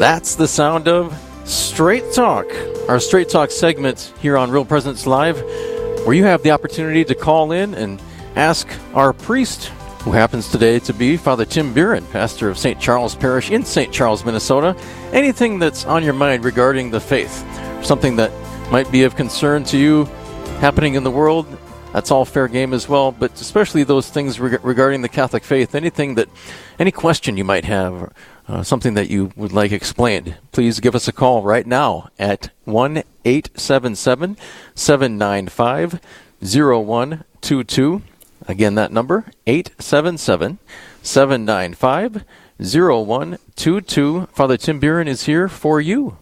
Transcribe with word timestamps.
That's 0.00 0.34
the 0.34 0.48
sound 0.48 0.88
of 0.88 1.14
Straight 1.44 2.14
Talk, 2.14 2.46
our 2.88 2.98
Straight 2.98 3.28
Talk 3.28 3.50
segment 3.50 4.14
here 4.22 4.38
on 4.38 4.50
Real 4.50 4.64
Presence 4.64 5.06
Live, 5.06 5.36
where 6.06 6.14
you 6.14 6.24
have 6.24 6.42
the 6.42 6.52
opportunity 6.52 7.04
to 7.04 7.14
call 7.14 7.52
in 7.52 7.74
and 7.74 8.00
ask 8.34 8.66
our 8.94 9.12
priest, 9.12 9.66
who 10.04 10.12
happens 10.12 10.50
today 10.50 10.78
to 10.78 10.94
be 10.94 11.18
Father 11.18 11.44
Tim 11.44 11.74
Buren, 11.74 12.06
pastor 12.06 12.48
of 12.48 12.56
St. 12.56 12.80
Charles 12.80 13.14
Parish 13.14 13.50
in 13.50 13.62
St. 13.62 13.92
Charles, 13.92 14.24
Minnesota, 14.24 14.74
anything 15.12 15.58
that's 15.58 15.84
on 15.84 16.02
your 16.02 16.14
mind 16.14 16.46
regarding 16.46 16.90
the 16.90 17.00
faith, 17.00 17.44
something 17.84 18.16
that 18.16 18.32
might 18.72 18.90
be 18.90 19.02
of 19.02 19.16
concern 19.16 19.64
to 19.64 19.76
you 19.76 20.06
happening 20.60 20.94
in 20.94 21.04
the 21.04 21.10
world. 21.10 21.46
That's 21.92 22.10
all 22.10 22.24
fair 22.24 22.48
game 22.48 22.72
as 22.72 22.88
well, 22.88 23.12
but 23.12 23.38
especially 23.38 23.82
those 23.82 24.08
things 24.08 24.40
reg- 24.40 24.64
regarding 24.64 25.02
the 25.02 25.08
Catholic 25.10 25.44
faith, 25.44 25.74
anything 25.74 26.14
that, 26.14 26.28
any 26.78 26.92
question 26.92 27.36
you 27.36 27.44
might 27.44 27.66
have, 27.66 28.14
uh, 28.50 28.62
something 28.64 28.94
that 28.94 29.08
you 29.08 29.32
would 29.36 29.52
like 29.52 29.70
explained, 29.70 30.36
please 30.50 30.80
give 30.80 30.96
us 30.96 31.06
a 31.06 31.12
call 31.12 31.42
right 31.42 31.66
now 31.66 32.08
at 32.18 32.50
1 32.64 33.04
877 33.24 34.36
795 34.74 36.00
0122. 36.42 38.02
Again, 38.48 38.74
that 38.74 38.92
number, 38.92 39.26
877 39.46 40.58
795 41.00 42.24
0122. 42.58 44.26
Father 44.32 44.56
Tim 44.56 44.80
Buren 44.80 45.06
is 45.06 45.24
here 45.24 45.48
for 45.48 45.80
you. 45.80 46.16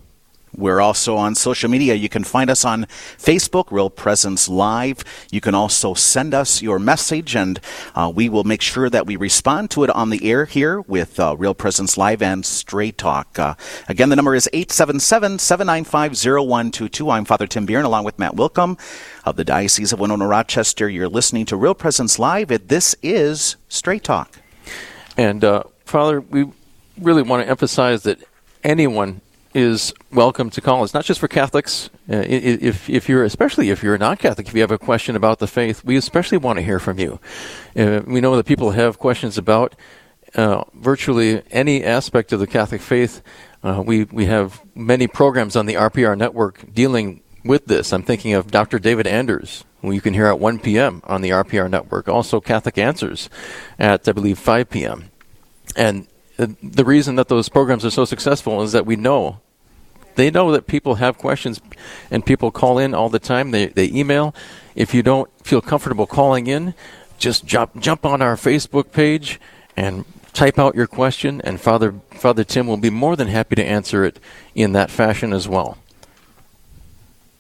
We're 0.59 0.81
also 0.81 1.17
on 1.17 1.37
social 1.37 1.71
media. 1.71 1.95
You 1.95 2.09
can 2.09 2.25
find 2.25 2.51
us 2.51 2.65
on 2.65 2.87
Facebook, 3.17 3.71
Real 3.71 3.91
Presence 3.91 4.49
Live. 4.49 5.05
You 5.31 5.41
can 5.41 5.55
also 5.55 5.95
send 5.95 6.35
us 6.35 6.61
your 6.63 6.81
message, 6.81 7.37
and 7.37 7.61
uh, 7.95 8.11
we 8.13 8.29
will 8.29 8.43
make 8.43 8.61
sure 8.61 8.91
that 8.91 9.07
we 9.07 9.15
respond 9.15 9.71
to 9.71 9.85
it 9.85 9.91
on 9.91 10.11
the 10.11 10.29
air 10.29 10.47
here 10.47 10.81
with 10.81 11.21
uh, 11.21 11.37
Real 11.37 11.55
Presence 11.55 11.97
Live 11.97 12.21
and 12.21 12.45
Straight 12.45 12.99
Talk. 12.99 13.39
Uh, 13.39 13.55
again, 13.89 14.09
the 14.09 14.17
number 14.17 14.35
is 14.35 14.49
877 14.53 15.39
795 15.39 16.17
0122. 16.17 17.09
I'm 17.09 17.25
Father 17.25 17.47
Tim 17.47 17.65
Buren 17.65 17.85
along 17.85 18.03
with 18.03 18.19
Matt 18.19 18.35
Willkom 18.35 18.77
of 19.25 19.37
the 19.37 19.45
Diocese 19.45 19.93
of 19.93 20.01
Winona 20.01 20.27
Rochester. 20.27 20.89
You're 20.89 21.09
listening 21.09 21.47
to 21.47 21.57
Real 21.57 21.75
Presence 21.77 22.19
Live. 22.19 22.49
This 22.67 22.97
is 23.01 23.55
Straight 23.69 24.03
Talk. 24.03 24.41
And, 25.17 25.45
uh, 25.45 25.63
Father, 25.85 26.21
we 26.21 26.51
really 27.01 27.23
want 27.23 27.45
to 27.45 27.49
emphasize 27.49 28.03
that 28.03 28.19
anyone 28.65 29.21
is 29.59 29.93
welcome 30.13 30.51
to 30.51 30.61
call. 30.61 30.85
It's 30.85 30.95
not 30.95 31.05
just 31.05 31.19
for 31.19 31.27
Catholics. 31.27 31.91
Uh, 32.09 32.23
if 32.25 32.89
if 32.89 33.09
you're 33.09 33.25
especially 33.25 33.71
if 33.71 33.83
you're 33.83 33.97
a 33.97 33.99
non-Catholic, 33.99 34.47
if 34.47 34.55
you 34.55 34.61
have 34.61 34.71
a 34.71 34.79
question 34.79 35.17
about 35.17 35.41
the 35.41 35.49
faith, 35.49 35.85
we 35.85 35.97
especially 35.97 36.39
want 36.39 36.59
to 36.59 36.63
hear 36.63 36.79
from 36.79 36.99
you. 36.99 37.19
Uh, 37.77 38.03
we 38.07 38.21
know 38.21 38.37
that 38.37 38.47
people 38.47 38.71
have 38.71 39.01
questions 39.01 39.37
about 39.37 39.75
uh, 40.37 40.63
virtually 40.75 41.43
any 41.51 41.83
aspect 41.83 42.33
of 42.33 42.39
the 42.39 42.47
Catholic 42.47 42.81
faith. 42.81 43.21
Uh, 43.65 43.83
we 43.85 44.05
we 44.05 44.27
have 44.27 44.63
many 44.77 45.09
programs 45.09 45.57
on 45.57 45.67
the 45.67 45.75
RPR 45.75 46.17
network 46.17 46.73
dealing 46.73 47.21
with 47.45 47.67
this. 47.67 47.93
I'm 47.93 48.05
thinking 48.05 48.35
of 48.35 48.53
Dr. 48.53 48.79
David 48.79 49.09
Anders, 49.09 49.65
who 49.83 49.91
you 49.91 50.01
can 50.01 50.15
hear 50.15 50.27
at 50.27 50.39
1 50.39 50.61
p.m. 50.61 51.03
on 51.05 51.21
the 51.21 51.31
RPR 51.31 51.69
network. 51.69 52.09
Also, 52.09 52.41
Catholic 52.41 52.79
Answers 52.79 53.29
at 53.77 54.07
I 54.09 54.13
believe 54.13 54.39
5 54.39 54.71
p.m. 54.71 55.11
And 55.75 56.07
the 56.37 56.85
reason 56.85 57.17
that 57.17 57.27
those 57.27 57.49
programs 57.49 57.85
are 57.85 57.91
so 57.91 58.05
successful 58.05 58.63
is 58.63 58.71
that 58.71 58.87
we 58.87 58.95
know 58.95 59.41
they 60.19 60.31
know 60.31 60.53
that 60.53 60.67
people 60.67 60.97
have 60.97 61.17
questions 61.17 61.61
and 62.11 62.27
people 62.27 62.51
call 62.51 62.79
in 62.79 62.93
all 62.93 63.09
the 63.09 63.21
time. 63.21 63.53
They, 63.53 63.67
they 63.67 63.89
email. 63.91 64.35
If 64.75 64.93
you 64.93 65.03
don't 65.03 65.31
feel 65.47 65.61
comfortable 65.63 66.07
calling 66.07 66.49
in 66.49 66.75
just 67.19 67.45
jump 67.45 67.79
jump 67.81 68.07
on 68.07 68.23
our 68.23 68.37
facebook 68.37 68.93
page 68.93 69.41
and 69.77 70.05
type 70.33 70.59
out 70.59 70.75
your 70.75 70.87
question 70.87 71.41
and 71.43 71.61
father 71.61 71.95
father 72.13 72.45
tim 72.45 72.67
will 72.67 72.77
be 72.77 72.91
more 72.91 73.17
than 73.17 73.29
happy 73.29 73.57
to 73.57 73.65
answer 73.65 74.05
it 74.05 74.21
in 74.55 74.73
that 74.73 74.91
fashion 74.91 75.33
as 75.33 75.49
well 75.49 75.79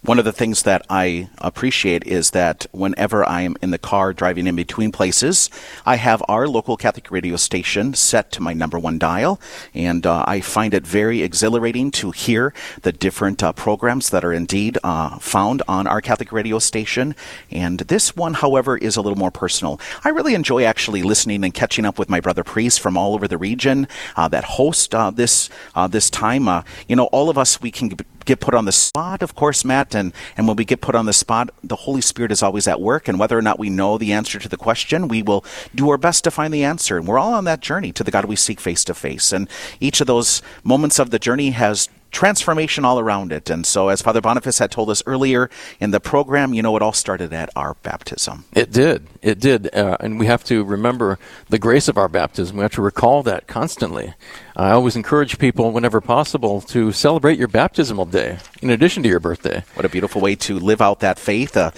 one 0.09 0.19
of 0.19 0.25
the 0.25 0.33
things 0.33 0.63
that 0.63 0.87
I 0.89 1.29
appreciate 1.37 2.07
is 2.07 2.31
that 2.31 2.65
whenever 2.73 3.29
I 3.29 3.43
am 3.43 3.59
in 3.61 3.73
the 3.73 3.79
car 3.79 4.15
driving 4.15 4.47
in 4.47 4.57
between 4.57 4.91
places, 4.91 5.51
I 5.85 5.97
have 5.97 6.23
our 6.27 6.49
local 6.49 6.79
Catholic 6.79 7.11
radio 7.11 7.37
station 7.37 7.93
set 7.93 8.33
to 8.33 8.41
my 8.41 8.55
number 8.55 8.79
one 8.79 8.99
dial, 8.99 9.39
and 9.75 10.07
uh, 10.07 10.25
I 10.27 10.41
find 10.41 10.73
it 10.73 10.87
very 10.87 11.21
exhilarating 11.21 11.91
to 11.91 12.11
hear 12.11 12.55
the 12.81 12.91
different 12.91 13.43
uh, 13.43 13.53
programs 13.53 14.09
that 14.09 14.25
are 14.25 14.33
indeed 14.33 14.79
uh, 14.83 15.19
found 15.19 15.63
on 15.69 15.87
our 15.87 16.01
Catholic 16.01 16.33
radio 16.33 16.59
station. 16.59 17.15
And 17.51 17.81
this 17.81 18.17
one, 18.17 18.33
however, 18.33 18.79
is 18.79 18.97
a 18.97 19.03
little 19.03 19.19
more 19.19 19.31
personal. 19.31 19.79
I 20.05 20.09
really 20.09 20.33
enjoy 20.33 20.65
actually 20.65 21.03
listening 21.03 21.45
and 21.45 21.53
catching 21.53 21.85
up 21.85 21.99
with 21.99 22.09
my 22.09 22.21
brother 22.21 22.45
priests 22.45 22.79
from 22.79 22.97
all 22.97 23.13
over 23.13 23.29
the 23.29 23.37
region 23.37 23.87
uh, 24.17 24.29
that 24.29 24.45
host 24.45 24.95
uh, 24.95 25.11
this 25.11 25.51
uh, 25.75 25.87
this 25.87 26.09
time. 26.09 26.49
you 26.89 26.97
know, 26.97 27.09
all 27.13 27.29
of 27.29 27.37
us 27.37 27.61
we 27.61 27.71
can 27.71 27.91
get 28.25 28.41
put 28.41 28.55
on 28.55 28.65
the 28.65 28.73
spot, 28.73 29.23
of 29.23 29.35
course, 29.35 29.65
Matt, 29.65 29.95
and, 29.95 30.13
and 30.37 30.47
when 30.47 30.57
we 30.57 30.65
get 30.65 30.81
put 30.81 30.95
on 30.95 31.07
the 31.07 31.13
spot, 31.13 31.51
the 31.63 31.77
Holy 31.77 32.01
Spirit 32.01 32.33
is 32.33 32.43
always 32.43 32.69
at 32.69 32.81
work. 32.81 33.09
And 33.09 33.19
whether 33.19 33.39
or 33.39 33.43
not 33.43 33.59
we 33.59 33.71
know 33.71 33.99
the 33.99 34.13
answer 34.13 34.39
to 34.39 34.49
the 34.49 34.57
question, 34.57 35.09
we 35.09 35.23
will 35.23 35.45
do 35.75 35.89
our 35.91 35.99
best 35.99 36.25
to 36.25 36.31
find 36.31 36.53
the 36.53 36.65
answer. 36.65 36.97
And 36.97 37.07
we're 37.07 37.19
all 37.19 37.35
on 37.35 37.45
that 37.45 37.61
journey 37.61 37.93
to 37.93 38.05
the 38.05 38.11
God 38.11 38.25
we 38.27 38.37
seek 38.37 38.61
face 38.61 38.85
to 38.85 38.95
face. 38.95 39.33
And 39.33 39.49
each 39.81 40.01
of 40.01 40.07
those 40.07 40.43
moments 40.63 40.99
of 40.99 41.11
the 41.11 41.19
journey 41.19 41.51
has 41.51 41.89
transformation 42.11 42.85
all 42.85 42.99
around 42.99 43.33
it. 43.33 43.51
And 43.51 43.65
so, 43.67 43.89
as 43.89 44.03
Father 44.03 44.21
Boniface 44.21 44.59
had 44.59 44.71
told 44.71 44.91
us 44.91 45.03
earlier 45.07 45.51
in 45.81 45.91
the 45.91 46.01
program, 46.01 46.55
you 46.55 46.63
know, 46.63 46.77
it 46.77 46.83
all 46.83 46.93
started 46.93 47.33
at 47.33 47.51
our 47.57 47.75
baptism. 47.83 48.45
It 48.55 48.71
did. 48.71 49.07
It 49.23 49.39
did. 49.41 49.75
Uh, 49.75 49.97
and 50.01 50.19
we 50.19 50.27
have 50.27 50.45
to 50.45 50.65
remember 50.65 51.19
the 51.49 51.59
grace 51.59 51.89
of 51.89 51.97
our 51.97 52.09
baptism. 52.09 52.57
We 52.57 52.63
have 52.63 52.73
to 52.73 52.83
recall 52.83 53.23
that 53.25 53.47
constantly. 53.47 54.15
I 54.57 54.71
always 54.71 54.97
encourage 54.97 55.39
people, 55.39 55.71
whenever 55.71 56.01
possible, 56.01 56.61
to 56.63 56.93
celebrate 56.93 57.39
your 57.39 57.49
baptismal 57.49 58.07
day 58.07 58.39
in 58.61 58.71
addition 58.71 59.03
to 59.05 59.09
your 59.09 59.21
birthday. 59.21 59.65
What 59.75 59.85
a 59.85 59.89
beautiful 59.89 60.21
way 60.21 60.35
to 60.37 60.59
live 60.59 60.81
out 60.81 61.01
that 61.01 61.19
faith. 61.19 61.57
Uh, 61.57 61.71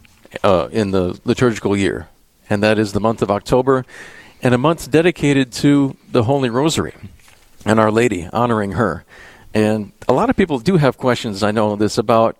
uh, 0.43 0.69
in 0.73 0.91
the 0.91 1.21
liturgical 1.25 1.77
year, 1.77 2.09
and 2.51 2.63
that 2.63 2.79
is 2.79 2.93
the 2.93 3.01
month 3.01 3.23
of 3.23 3.31
October, 3.31 3.85
and 4.43 4.55
a 4.55 4.59
month 4.59 4.91
dedicated 4.91 5.53
to 5.53 5.97
the 6.11 6.25
Holy 6.25 6.51
Rosary 6.51 6.95
and 7.65 7.81
Our 7.81 7.91
Lady, 7.91 8.29
honoring 8.33 8.73
her. 8.73 9.05
And 9.55 9.93
a 10.09 10.13
lot 10.13 10.31
of 10.31 10.37
people 10.37 10.59
do 10.59 10.77
have 10.77 10.97
questions, 10.97 11.43
I 11.43 11.51
know 11.51 11.77
this, 11.77 11.99
about 11.99 12.37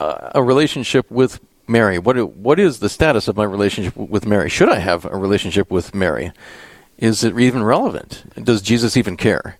uh, 0.00 0.30
a 0.34 0.42
relationship 0.42 1.10
with 1.10 1.40
Mary. 1.68 1.98
What, 1.98 2.16
what 2.36 2.58
is 2.58 2.80
the 2.80 2.88
status 2.88 3.28
of 3.28 3.36
my 3.36 3.44
relationship 3.44 3.96
with 3.96 4.26
Mary? 4.26 4.48
Should 4.48 4.68
I 4.68 4.78
have 4.78 5.04
a 5.04 5.16
relationship 5.16 5.70
with 5.70 5.94
Mary? 5.94 6.32
Is 6.98 7.22
it 7.24 7.38
even 7.38 7.62
relevant? 7.62 8.24
Does 8.42 8.62
Jesus 8.62 8.96
even 8.96 9.16
care? 9.16 9.58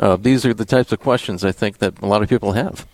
Uh, 0.00 0.16
these 0.16 0.46
are 0.46 0.54
the 0.54 0.64
types 0.64 0.92
of 0.92 1.00
questions 1.00 1.44
I 1.44 1.52
think 1.52 1.78
that 1.78 2.00
a 2.00 2.06
lot 2.06 2.22
of 2.22 2.28
people 2.28 2.52
have 2.52 2.86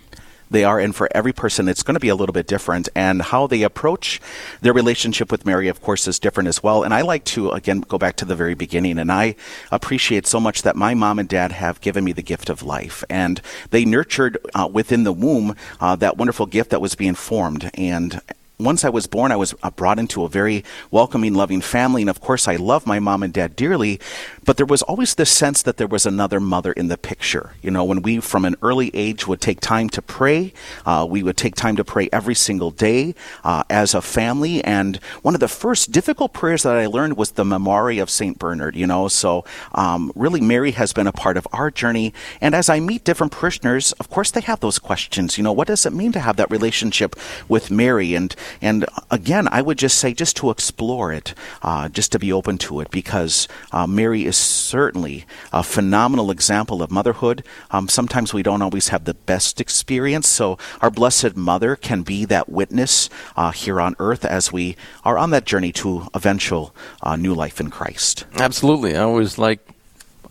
they 0.55 0.65
are, 0.65 0.81
and 0.81 0.97
for 0.97 1.09
every 1.15 1.33
person, 1.33 1.69
it's 1.69 1.83
going 1.83 1.95
to 1.95 2.01
be 2.01 2.09
a 2.09 2.15
little 2.15 2.33
bit 2.33 2.47
different. 2.47 2.89
And 2.95 3.21
how 3.21 3.47
they 3.47 3.63
approach 3.63 4.21
their 4.63 4.73
relationship 4.73 5.31
with 5.31 5.45
Mary, 5.45 5.69
of 5.69 5.83
course, 5.83 6.09
is 6.09 6.19
different 6.19 6.49
as 6.49 6.63
well. 6.63 6.83
And 6.83 6.95
I 6.95 7.03
like 7.03 7.25
to, 7.25 7.51
again, 7.51 7.81
go 7.81 7.99
back 7.99 8.17
to 8.17 8.25
the 8.25 8.37
very 8.37 8.55
beginning. 8.55 8.99
And 8.99 9.13
I 9.13 9.37
appreciate 9.71 10.27
so 10.27 10.41
much 10.41 10.63
that 10.63 10.77
my 10.77 10.95
mom 10.95 11.19
and 11.19 11.29
dad 11.29 11.53
have 11.53 11.81
given 11.81 12.05
me 12.05 12.13
the 12.13 12.23
gift 12.23 12.49
of 12.49 12.63
life. 12.63 13.05
And 13.11 13.41
they 13.71 13.85
nurtured 13.85 14.39
uh, 14.55 14.69
within 14.73 15.05
the 15.05 15.13
womb 15.13 15.57
uh, 15.81 15.97
that 15.97 16.17
wonderful 16.17 16.47
gift 16.47 16.71
that 16.71 16.81
was 16.81 16.95
being 16.95 17.15
formed. 17.15 17.71
And 17.75 18.21
once 18.59 18.85
I 18.85 18.89
was 18.89 19.09
born, 19.09 19.33
I 19.33 19.37
was 19.37 19.53
uh, 19.63 19.71
brought 19.71 19.99
into 19.99 20.23
a 20.25 20.29
very 20.29 20.65
welcoming, 20.93 21.35
loving 21.35 21.61
family. 21.61 22.03
And 22.03 22.11
of 22.11 22.21
course, 22.21 22.47
I 22.47 22.55
love 22.55 22.87
my 22.87 23.01
mom 23.01 23.25
and 23.25 23.33
dad 23.33 23.57
dearly. 23.57 23.99
But 24.45 24.59
there 24.59 24.67
was 24.67 24.83
always 24.83 25.17
this 25.17 25.31
sense 25.31 25.63
that 25.63 25.77
there 25.77 25.89
was 25.89 26.07
another 26.07 26.39
mother 26.39 26.73
in 26.73 26.87
the 26.87 26.97
picture. 26.97 27.55
You 27.63 27.73
know, 27.73 27.85
when 27.85 28.03
we 28.03 28.21
from 28.21 28.45
an 28.45 28.55
early 28.63 28.95
age 28.95 29.27
would 29.27 29.41
take 29.41 29.61
time 29.61 29.89
to 29.91 30.03
pray, 30.03 30.53
uh, 30.87 31.05
we 31.09 31.23
would 31.23 31.37
take 31.37 31.57
time 31.57 31.75
to 31.77 31.85
pray 31.85 32.09
every 32.13 32.37
single 32.37 32.71
day 32.71 33.17
uh, 33.43 33.65
as 33.69 33.93
a 33.93 34.01
family. 34.01 34.63
And 34.63 34.97
one 35.23 35.35
of 35.35 35.41
the 35.41 35.49
first 35.49 35.91
difficult 35.91 36.33
prayers 36.33 36.63
that 36.63 36.77
I 36.77 36.87
learned 36.87 37.17
was 37.17 37.33
the 37.33 37.45
Memorare 37.45 38.01
of 38.01 38.09
St. 38.09 38.39
Bernard, 38.39 38.77
you 38.77 38.87
know. 38.87 39.09
So 39.09 39.45
um, 39.73 40.13
really, 40.15 40.41
Mary 40.41 40.71
has 40.73 40.93
been 40.93 41.09
a 41.09 41.13
part 41.13 41.37
of 41.37 41.49
our 41.53 41.73
journey. 41.73 42.15
And 42.41 42.55
as 42.55 42.69
I 42.69 42.79
meet 42.79 43.03
different 43.03 43.33
parishioners, 43.33 43.93
of 43.93 44.11
course, 44.11 44.31
they 44.31 44.43
have 44.43 44.61
those 44.61 44.79
questions. 44.79 45.37
You 45.39 45.43
know, 45.43 45.53
what 45.53 45.67
does 45.67 45.85
it 45.87 45.93
mean 45.93 46.13
to 46.13 46.21
have 46.21 46.37
that 46.37 46.51
relationship 46.53 47.17
with 47.49 47.71
Mary? 47.73 48.15
And 48.15 48.35
and 48.61 48.87
again, 49.11 49.49
I 49.51 49.63
would 49.63 49.79
just 49.79 49.99
say 49.99 50.15
just 50.15 50.37
to 50.37 50.51
explore 50.51 51.13
it, 51.13 51.35
uh, 51.63 51.89
just 51.89 52.13
to 52.13 52.19
be 52.19 52.33
open 52.33 52.59
to 52.59 52.81
it, 52.81 52.91
because 52.91 53.49
uh, 53.73 53.87
Mary 53.87 54.25
is 54.25 54.37
certainly 54.37 55.27
a 55.53 55.63
phenomenal 55.63 56.31
example 56.31 56.83
of 56.83 56.91
motherhood. 56.91 57.45
Um, 57.71 57.89
sometimes 57.89 58.35
we 58.35 58.43
don't 58.43 58.63
always 58.63 58.89
have 58.89 59.05
the 59.05 59.15
best 59.15 59.61
experience, 59.61 60.29
so 60.29 60.59
our 60.81 60.91
Blessed 60.91 61.37
Mother 61.37 61.77
can 61.77 62.03
be 62.03 62.25
that 62.27 62.49
witness 62.49 63.11
uh, 63.37 63.51
here 63.51 63.81
on 63.81 63.97
earth 63.99 64.25
as 64.25 64.53
we 64.53 64.77
are 65.05 65.19
on 65.19 65.31
that 65.31 65.45
journey 65.45 65.73
to 65.73 66.09
eventual 66.15 66.75
uh, 67.03 67.17
new 67.17 67.35
life 67.35 67.61
in 67.61 67.71
Christ. 67.71 68.25
Absolutely. 68.39 68.97
I 68.97 69.03
always 69.03 69.39
like 69.39 69.61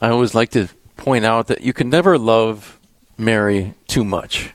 I 0.01 0.10
always 0.10 0.36
like 0.36 0.50
to 0.51 0.68
point 0.98 1.25
out 1.25 1.48
that 1.48 1.62
you 1.62 1.74
can 1.74 1.89
never 1.89 2.18
love 2.18 2.80
Mary 3.18 3.74
too 3.88 4.04
much 4.04 4.51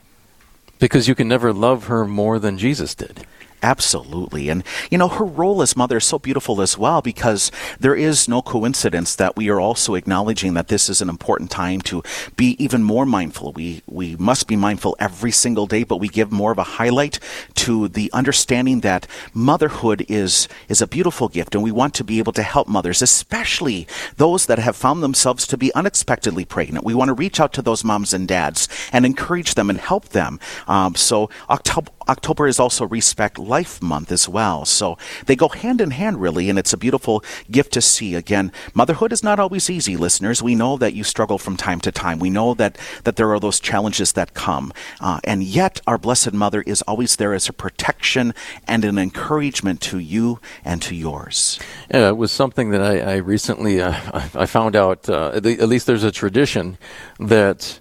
because 0.78 1.08
you 1.08 1.14
can 1.14 1.28
never 1.28 1.52
love 1.52 1.86
her 1.86 2.04
more 2.04 2.38
than 2.38 2.58
Jesus 2.58 2.94
did. 2.94 3.26
Absolutely. 3.62 4.48
And, 4.48 4.62
you 4.90 4.98
know, 4.98 5.08
her 5.08 5.24
role 5.24 5.62
as 5.62 5.76
mother 5.76 5.96
is 5.96 6.04
so 6.04 6.18
beautiful 6.18 6.60
as 6.60 6.78
well 6.78 7.02
because 7.02 7.50
there 7.80 7.96
is 7.96 8.28
no 8.28 8.40
coincidence 8.40 9.16
that 9.16 9.36
we 9.36 9.48
are 9.48 9.60
also 9.60 9.94
acknowledging 9.94 10.54
that 10.54 10.68
this 10.68 10.88
is 10.88 11.00
an 11.00 11.08
important 11.08 11.50
time 11.50 11.80
to 11.82 12.02
be 12.36 12.56
even 12.62 12.84
more 12.84 13.04
mindful. 13.04 13.52
We, 13.52 13.82
we 13.86 14.14
must 14.16 14.46
be 14.46 14.54
mindful 14.54 14.96
every 15.00 15.32
single 15.32 15.66
day, 15.66 15.82
but 15.82 15.96
we 15.96 16.08
give 16.08 16.30
more 16.30 16.52
of 16.52 16.58
a 16.58 16.62
highlight 16.62 17.18
to 17.56 17.88
the 17.88 18.10
understanding 18.12 18.80
that 18.80 19.08
motherhood 19.34 20.06
is, 20.08 20.46
is 20.68 20.80
a 20.80 20.86
beautiful 20.86 21.28
gift 21.28 21.54
and 21.54 21.64
we 21.64 21.72
want 21.72 21.94
to 21.94 22.04
be 22.04 22.18
able 22.18 22.32
to 22.34 22.42
help 22.42 22.68
mothers, 22.68 23.02
especially 23.02 23.88
those 24.16 24.46
that 24.46 24.60
have 24.60 24.76
found 24.76 25.02
themselves 25.02 25.46
to 25.48 25.56
be 25.56 25.74
unexpectedly 25.74 26.44
pregnant. 26.44 26.84
We 26.84 26.94
want 26.94 27.08
to 27.08 27.14
reach 27.14 27.40
out 27.40 27.52
to 27.54 27.62
those 27.62 27.82
moms 27.82 28.14
and 28.14 28.28
dads 28.28 28.68
and 28.92 29.04
encourage 29.04 29.54
them 29.54 29.68
and 29.68 29.80
help 29.80 30.10
them. 30.10 30.38
Um, 30.68 30.94
so 30.94 31.28
October, 31.50 31.90
October 32.08 32.46
is 32.46 32.60
also 32.60 32.86
Respect 32.86 33.38
Life 33.48 33.82
Month 33.82 34.12
as 34.12 34.28
well. 34.28 34.64
So 34.64 34.98
they 35.26 35.34
go 35.34 35.48
hand 35.48 35.80
in 35.80 35.90
hand, 35.90 36.20
really, 36.20 36.48
and 36.48 36.58
it's 36.58 36.72
a 36.72 36.76
beautiful 36.76 37.24
gift 37.50 37.72
to 37.72 37.80
see. 37.80 38.14
Again, 38.14 38.52
motherhood 38.74 39.12
is 39.12 39.22
not 39.22 39.40
always 39.40 39.70
easy, 39.70 39.96
listeners. 39.96 40.42
We 40.42 40.54
know 40.54 40.76
that 40.76 40.94
you 40.94 41.04
struggle 41.04 41.38
from 41.38 41.56
time 41.56 41.80
to 41.80 41.92
time. 41.92 42.18
We 42.18 42.30
know 42.30 42.54
that, 42.54 42.78
that 43.04 43.16
there 43.16 43.32
are 43.32 43.40
those 43.40 43.60
challenges 43.60 44.12
that 44.12 44.34
come. 44.34 44.72
Uh, 45.00 45.20
and 45.24 45.42
yet, 45.42 45.80
our 45.86 45.98
Blessed 45.98 46.32
Mother 46.32 46.62
is 46.62 46.82
always 46.82 47.16
there 47.16 47.34
as 47.34 47.48
a 47.48 47.52
protection 47.52 48.34
and 48.66 48.84
an 48.84 48.98
encouragement 48.98 49.80
to 49.82 49.98
you 49.98 50.40
and 50.64 50.82
to 50.82 50.94
yours. 50.94 51.58
Yeah, 51.92 52.08
it 52.08 52.16
was 52.16 52.32
something 52.32 52.70
that 52.70 52.82
I, 52.82 53.00
I 53.00 53.16
recently 53.16 53.80
uh, 53.80 53.94
I 54.34 54.46
found 54.46 54.76
out. 54.76 55.08
Uh, 55.08 55.30
at 55.34 55.44
least 55.44 55.86
there's 55.86 56.04
a 56.04 56.12
tradition 56.12 56.78
that 57.18 57.80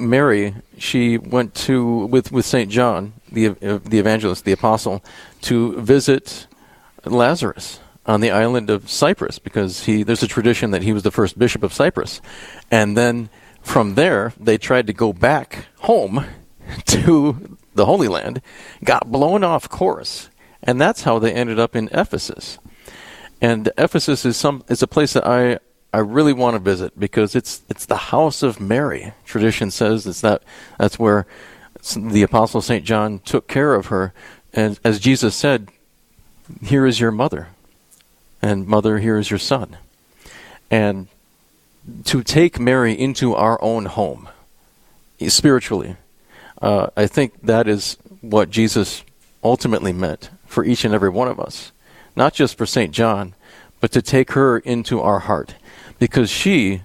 Mary, 0.00 0.54
she 0.78 1.18
went 1.18 1.54
to 1.54 2.06
with 2.06 2.32
with 2.32 2.44
Saint 2.44 2.70
John, 2.70 3.14
the 3.30 3.48
the 3.48 3.98
evangelist, 3.98 4.44
the 4.44 4.52
apostle, 4.52 5.04
to 5.42 5.80
visit 5.80 6.46
Lazarus 7.04 7.80
on 8.04 8.20
the 8.20 8.30
island 8.30 8.70
of 8.70 8.90
Cyprus 8.90 9.38
because 9.38 9.84
he 9.84 10.02
there's 10.02 10.22
a 10.22 10.28
tradition 10.28 10.72
that 10.72 10.82
he 10.82 10.92
was 10.92 11.02
the 11.02 11.10
first 11.10 11.38
bishop 11.38 11.62
of 11.62 11.72
Cyprus, 11.72 12.20
and 12.70 12.96
then 12.96 13.28
from 13.62 13.94
there 13.94 14.32
they 14.38 14.58
tried 14.58 14.86
to 14.88 14.92
go 14.92 15.12
back 15.12 15.66
home 15.80 16.26
to 16.86 17.56
the 17.74 17.86
Holy 17.86 18.08
Land, 18.08 18.42
got 18.84 19.10
blown 19.10 19.44
off 19.44 19.68
course, 19.68 20.28
and 20.62 20.80
that's 20.80 21.02
how 21.02 21.18
they 21.18 21.32
ended 21.32 21.58
up 21.58 21.76
in 21.76 21.88
Ephesus. 21.92 22.58
And 23.40 23.70
Ephesus 23.78 24.24
is 24.24 24.36
some 24.36 24.64
is 24.68 24.82
a 24.82 24.86
place 24.88 25.12
that 25.12 25.26
I 25.26 25.58
I 25.92 25.98
really 25.98 26.32
want 26.32 26.54
to 26.54 26.58
visit 26.58 26.98
because 26.98 27.34
it's 27.34 27.62
it's 27.68 27.84
the 27.84 27.96
house 27.96 28.42
of 28.42 28.60
Mary. 28.60 29.12
Tradition 29.26 29.70
says 29.70 30.06
it's 30.06 30.22
that 30.22 30.42
that's 30.78 30.98
where 30.98 31.26
the 31.96 32.22
apostle 32.22 32.62
Saint 32.62 32.84
John 32.84 33.18
took 33.18 33.46
care 33.46 33.74
of 33.74 33.86
her, 33.86 34.14
and 34.54 34.80
as 34.84 34.98
Jesus 34.98 35.34
said, 35.34 35.68
"Here 36.62 36.86
is 36.86 36.98
your 36.98 37.10
mother, 37.10 37.48
and 38.40 38.66
mother, 38.66 38.98
here 38.98 39.18
is 39.18 39.30
your 39.30 39.38
son." 39.38 39.76
And 40.70 41.08
to 42.04 42.22
take 42.22 42.58
Mary 42.58 42.98
into 42.98 43.34
our 43.34 43.62
own 43.62 43.84
home, 43.84 44.30
spiritually, 45.28 45.96
uh, 46.62 46.86
I 46.96 47.06
think 47.06 47.42
that 47.42 47.68
is 47.68 47.98
what 48.22 48.48
Jesus 48.48 49.04
ultimately 49.44 49.92
meant 49.92 50.30
for 50.46 50.64
each 50.64 50.86
and 50.86 50.94
every 50.94 51.10
one 51.10 51.28
of 51.28 51.38
us, 51.38 51.72
not 52.16 52.32
just 52.32 52.56
for 52.56 52.64
Saint 52.64 52.92
John, 52.92 53.34
but 53.80 53.92
to 53.92 54.00
take 54.00 54.32
her 54.32 54.58
into 54.58 55.00
our 55.00 55.18
heart 55.18 55.56
because 55.98 56.30
she 56.30 56.82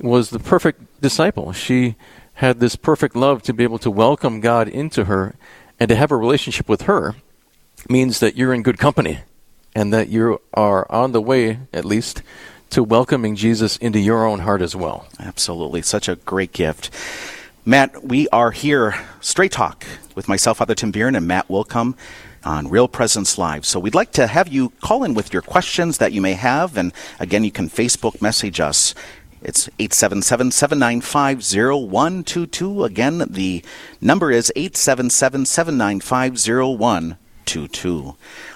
was 0.00 0.30
the 0.30 0.38
perfect 0.38 1.00
disciple. 1.00 1.52
She 1.52 1.96
had 2.34 2.60
this 2.60 2.76
perfect 2.76 3.14
love 3.14 3.42
to 3.42 3.52
be 3.52 3.64
able 3.64 3.78
to 3.78 3.90
welcome 3.90 4.40
God 4.40 4.68
into 4.68 5.04
her 5.04 5.34
and 5.78 5.88
to 5.88 5.96
have 5.96 6.10
a 6.10 6.16
relationship 6.16 6.68
with 6.68 6.82
her 6.82 7.14
means 7.88 8.20
that 8.20 8.36
you're 8.36 8.54
in 8.54 8.62
good 8.62 8.78
company 8.78 9.20
and 9.74 9.92
that 9.92 10.08
you 10.08 10.40
are 10.52 10.90
on 10.90 11.12
the 11.12 11.20
way, 11.20 11.58
at 11.72 11.84
least, 11.84 12.22
to 12.70 12.82
welcoming 12.82 13.36
Jesus 13.36 13.76
into 13.76 13.98
your 13.98 14.26
own 14.26 14.40
heart 14.40 14.62
as 14.62 14.74
well. 14.74 15.06
Absolutely. 15.20 15.82
Such 15.82 16.08
a 16.08 16.16
great 16.16 16.52
gift. 16.52 16.90
Matt, 17.64 18.04
we 18.04 18.28
are 18.28 18.50
here, 18.50 18.94
Straight 19.20 19.52
Talk, 19.52 19.86
with 20.14 20.28
myself, 20.28 20.58
Father 20.58 20.74
Tim 20.74 20.92
Bieran, 20.92 21.16
and 21.16 21.26
Matt 21.26 21.48
Willkom 21.48 21.94
on 22.44 22.68
Real 22.68 22.88
Presence 22.88 23.38
Live. 23.38 23.64
So 23.66 23.80
we'd 23.80 23.94
like 23.94 24.12
to 24.12 24.26
have 24.26 24.48
you 24.48 24.70
call 24.80 25.04
in 25.04 25.14
with 25.14 25.32
your 25.32 25.42
questions 25.42 25.98
that 25.98 26.12
you 26.12 26.20
may 26.20 26.34
have. 26.34 26.76
And 26.76 26.92
again, 27.18 27.44
you 27.44 27.50
can 27.50 27.68
Facebook 27.68 28.20
message 28.20 28.60
us. 28.60 28.94
It's 29.42 29.68
877 29.78 30.52
795 30.52 31.42
0122. 31.42 32.84
Again, 32.84 33.24
the 33.28 33.62
number 34.00 34.30
is 34.30 34.52
877 34.56 35.44
795 35.44 36.38
0122. 36.38 37.23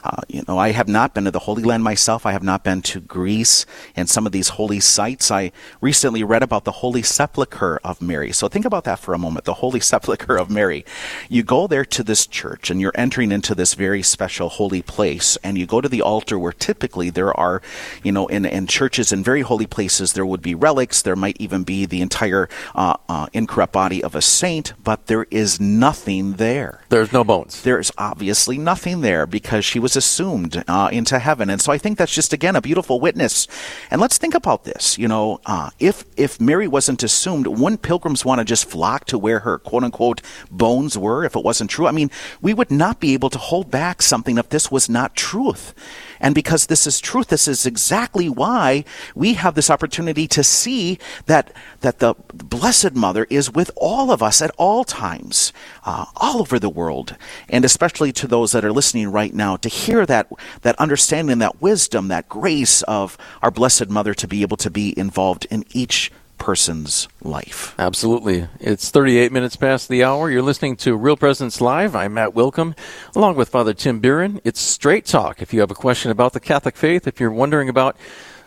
Uh, 0.04 0.22
you 0.28 0.42
know, 0.48 0.58
I 0.58 0.72
have 0.72 0.88
not 0.88 1.14
been 1.14 1.24
to 1.24 1.30
the 1.30 1.40
Holy 1.40 1.62
Land 1.62 1.84
myself. 1.84 2.24
I 2.24 2.32
have 2.32 2.42
not 2.42 2.64
been 2.64 2.82
to 2.82 3.00
Greece 3.00 3.66
and 3.94 4.08
some 4.08 4.26
of 4.26 4.32
these 4.32 4.50
holy 4.50 4.80
sites. 4.80 5.30
I 5.30 5.52
recently 5.80 6.24
read 6.24 6.42
about 6.42 6.64
the 6.64 6.72
Holy 6.72 7.02
Sepulchre 7.02 7.80
of 7.84 8.00
Mary. 8.00 8.32
So 8.32 8.48
think 8.48 8.64
about 8.64 8.84
that 8.84 8.98
for 8.98 9.14
a 9.14 9.18
moment. 9.18 9.44
The 9.44 9.54
Holy 9.54 9.80
Sepulchre 9.80 10.36
of 10.36 10.50
Mary. 10.50 10.84
You 11.28 11.42
go 11.42 11.66
there 11.66 11.84
to 11.84 12.02
this 12.02 12.26
church 12.26 12.70
and 12.70 12.80
you're 12.80 12.92
entering 12.94 13.32
into 13.32 13.54
this 13.54 13.74
very 13.74 14.02
special 14.02 14.48
holy 14.48 14.82
place 14.82 15.36
and 15.44 15.58
you 15.58 15.66
go 15.66 15.80
to 15.80 15.88
the 15.88 16.02
altar 16.02 16.38
where 16.38 16.52
typically 16.52 17.10
there 17.10 17.38
are, 17.38 17.60
you 18.02 18.12
know, 18.12 18.26
in, 18.28 18.44
in 18.44 18.66
churches 18.66 19.12
in 19.12 19.22
very 19.22 19.42
holy 19.42 19.66
places, 19.66 20.14
there 20.14 20.26
would 20.26 20.42
be 20.42 20.54
relics. 20.54 21.02
There 21.02 21.16
might 21.16 21.36
even 21.38 21.64
be 21.64 21.84
the 21.86 22.00
entire 22.00 22.48
uh, 22.74 22.94
uh, 23.08 23.26
incorrupt 23.32 23.72
body 23.72 24.02
of 24.02 24.14
a 24.14 24.22
saint, 24.22 24.72
but 24.82 25.06
there 25.06 25.26
is 25.30 25.60
nothing 25.60 26.34
there. 26.34 26.80
There's 26.88 27.12
no 27.12 27.24
bones. 27.24 27.62
There's 27.62 27.92
obviously 27.98 28.56
nothing 28.56 28.77
there 28.78 29.26
because 29.26 29.64
she 29.64 29.78
was 29.78 29.96
assumed 29.96 30.64
uh, 30.66 30.88
into 30.92 31.18
heaven. 31.18 31.50
And 31.50 31.60
so 31.60 31.72
I 31.72 31.78
think 31.78 31.98
that's 31.98 32.14
just, 32.14 32.32
again, 32.32 32.56
a 32.56 32.60
beautiful 32.60 33.00
witness. 33.00 33.46
And 33.90 34.00
let's 34.00 34.18
think 34.18 34.34
about 34.34 34.64
this. 34.64 34.96
You 34.98 35.08
know, 35.08 35.40
uh, 35.46 35.70
if, 35.78 36.04
if 36.16 36.40
Mary 36.40 36.66
wasn't 36.66 37.02
assumed, 37.02 37.46
wouldn't 37.46 37.82
pilgrims 37.82 38.24
want 38.24 38.38
to 38.38 38.44
just 38.44 38.70
flock 38.70 39.04
to 39.06 39.18
where 39.18 39.40
her 39.40 39.58
quote 39.58 39.84
unquote 39.84 40.22
bones 40.50 40.96
were 40.96 41.24
if 41.24 41.36
it 41.36 41.44
wasn't 41.44 41.70
true? 41.70 41.86
I 41.86 41.92
mean, 41.92 42.10
we 42.40 42.54
would 42.54 42.70
not 42.70 43.00
be 43.00 43.14
able 43.14 43.30
to 43.30 43.38
hold 43.38 43.70
back 43.70 44.00
something 44.00 44.38
if 44.38 44.48
this 44.48 44.70
was 44.70 44.88
not 44.88 45.14
truth. 45.14 45.74
And 46.20 46.34
because 46.34 46.66
this 46.66 46.86
is 46.86 47.00
truth, 47.00 47.28
this 47.28 47.48
is 47.48 47.66
exactly 47.66 48.28
why 48.28 48.84
we 49.14 49.34
have 49.34 49.54
this 49.54 49.70
opportunity 49.70 50.26
to 50.28 50.42
see 50.42 50.98
that, 51.26 51.52
that 51.80 51.98
the 51.98 52.14
Blessed 52.32 52.94
Mother 52.94 53.26
is 53.30 53.52
with 53.52 53.70
all 53.76 54.10
of 54.10 54.22
us 54.22 54.42
at 54.42 54.50
all 54.56 54.84
times, 54.84 55.52
uh, 55.84 56.06
all 56.16 56.40
over 56.40 56.58
the 56.58 56.68
world. 56.68 57.16
And 57.48 57.64
especially 57.64 58.12
to 58.12 58.26
those 58.26 58.52
that 58.52 58.64
are 58.64 58.72
listening 58.72 59.10
right 59.10 59.34
now, 59.34 59.56
to 59.56 59.68
hear 59.68 60.06
that, 60.06 60.30
that 60.62 60.76
understanding, 60.76 61.38
that 61.38 61.62
wisdom, 61.62 62.08
that 62.08 62.28
grace 62.28 62.82
of 62.82 63.16
our 63.42 63.50
Blessed 63.50 63.88
Mother 63.88 64.14
to 64.14 64.28
be 64.28 64.42
able 64.42 64.56
to 64.58 64.70
be 64.70 64.98
involved 64.98 65.46
in 65.50 65.64
each 65.72 66.10
person's 66.38 67.08
life. 67.22 67.74
Absolutely. 67.78 68.48
It's 68.60 68.90
38 68.90 69.32
minutes 69.32 69.56
past 69.56 69.88
the 69.88 70.04
hour. 70.04 70.30
You're 70.30 70.42
listening 70.42 70.76
to 70.76 70.96
Real 70.96 71.16
Presence 71.16 71.60
Live. 71.60 71.94
I'm 71.94 72.14
Matt 72.14 72.34
Willkom, 72.34 72.76
along 73.14 73.36
with 73.36 73.48
Father 73.48 73.74
Tim 73.74 74.00
Bieran. 74.00 74.40
It's 74.44 74.60
straight 74.60 75.04
talk. 75.04 75.42
If 75.42 75.52
you 75.52 75.60
have 75.60 75.70
a 75.70 75.74
question 75.74 76.10
about 76.10 76.32
the 76.32 76.40
Catholic 76.40 76.76
faith, 76.76 77.06
if 77.06 77.20
you're 77.20 77.30
wondering 77.30 77.68
about 77.68 77.96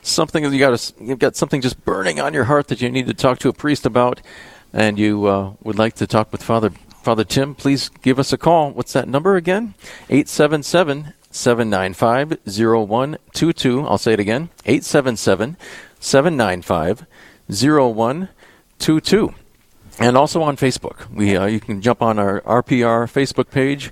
something 0.01 0.43
you 0.43 0.59
got, 0.59 0.93
you've 0.99 1.19
got 1.19 1.35
something 1.35 1.61
just 1.61 1.83
burning 1.85 2.19
on 2.19 2.33
your 2.33 2.45
heart 2.45 2.67
that 2.69 2.81
you 2.81 2.89
need 2.89 3.07
to 3.07 3.13
talk 3.13 3.39
to 3.39 3.49
a 3.49 3.53
priest 3.53 3.85
about, 3.85 4.21
and 4.73 4.97
you 4.97 5.25
uh, 5.25 5.53
would 5.63 5.77
like 5.77 5.93
to 5.95 6.07
talk 6.07 6.31
with 6.31 6.41
Father 6.41 6.71
Father 7.03 7.23
Tim, 7.23 7.55
please 7.55 7.89
give 8.03 8.19
us 8.19 8.31
a 8.31 8.37
call. 8.37 8.71
What's 8.71 8.93
that 8.93 9.07
number 9.07 9.35
again? 9.35 9.73
877 10.09 11.13
795 11.31 12.37
0122. 12.45 13.81
I'll 13.87 13.97
say 13.97 14.13
it 14.13 14.19
again 14.19 14.49
877 14.65 15.57
795 15.99 17.05
0122. 17.51 19.33
And 19.99 20.17
also 20.17 20.41
on 20.41 20.55
Facebook. 20.55 21.09
We 21.13 21.35
uh, 21.35 21.45
you 21.45 21.59
can 21.59 21.81
jump 21.81 22.01
on 22.01 22.17
our 22.17 22.41
RPR 22.41 23.11
Facebook 23.11 23.51
page, 23.51 23.91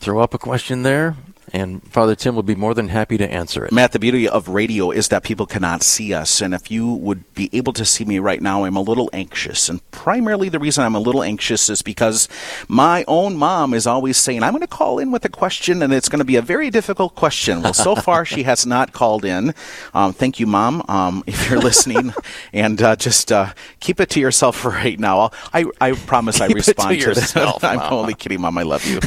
throw 0.00 0.18
up 0.20 0.34
a 0.34 0.38
question 0.38 0.82
there, 0.82 1.14
and 1.52 1.82
Father 1.84 2.14
Tim 2.14 2.34
will 2.34 2.42
be 2.42 2.54
more 2.54 2.74
than 2.74 2.88
happy 2.88 3.18
to 3.18 3.30
answer 3.30 3.64
it. 3.64 3.72
Matt, 3.72 3.92
the 3.92 3.98
beauty 3.98 4.28
of 4.28 4.48
radio 4.48 4.90
is 4.90 5.08
that 5.08 5.22
people 5.22 5.46
cannot 5.46 5.82
see 5.82 6.14
us. 6.14 6.40
And 6.40 6.54
if 6.54 6.70
you 6.70 6.92
would 6.94 7.32
be 7.34 7.50
able 7.52 7.72
to 7.74 7.84
see 7.84 8.04
me 8.04 8.18
right 8.18 8.40
now, 8.40 8.64
I'm 8.64 8.76
a 8.76 8.80
little 8.82 9.10
anxious. 9.12 9.68
And 9.68 9.88
primarily 9.90 10.48
the 10.48 10.58
reason 10.58 10.84
I'm 10.84 10.94
a 10.94 11.00
little 11.00 11.22
anxious 11.22 11.68
is 11.68 11.82
because 11.82 12.28
my 12.68 13.04
own 13.08 13.36
mom 13.36 13.74
is 13.74 13.86
always 13.86 14.16
saying, 14.16 14.42
I'm 14.42 14.52
going 14.52 14.60
to 14.60 14.66
call 14.66 14.98
in 14.98 15.10
with 15.10 15.24
a 15.24 15.28
question, 15.28 15.82
and 15.82 15.92
it's 15.92 16.08
going 16.08 16.20
to 16.20 16.24
be 16.24 16.36
a 16.36 16.42
very 16.42 16.70
difficult 16.70 17.14
question. 17.14 17.62
Well, 17.62 17.74
so 17.74 17.94
far 18.06 18.24
she 18.24 18.44
has 18.44 18.66
not 18.66 18.92
called 18.92 19.24
in. 19.24 19.54
Um, 19.94 20.12
thank 20.12 20.40
you, 20.40 20.46
Mom, 20.46 20.84
um, 20.88 21.24
if 21.26 21.50
you're 21.50 21.60
listening. 21.60 22.14
and 22.52 22.80
uh, 22.80 22.96
just 22.96 23.32
uh, 23.32 23.52
keep 23.80 24.00
it 24.00 24.10
to 24.10 24.20
yourself 24.20 24.56
for 24.56 24.70
right 24.70 24.98
now. 24.98 25.18
I'll, 25.20 25.34
i 25.52 25.64
I, 25.80 25.92
promise 25.92 26.40
I 26.40 26.48
Keep 26.48 26.56
to 26.56 26.70
respond 26.70 27.00
to, 27.00 27.06
yourself, 27.06 27.62
that. 27.62 27.78
I'm 27.78 27.92
only 27.92 28.14
kidding, 28.14 28.40
Mom. 28.40 28.56
I 28.58 28.62
love 28.62 28.84
you. 28.86 29.00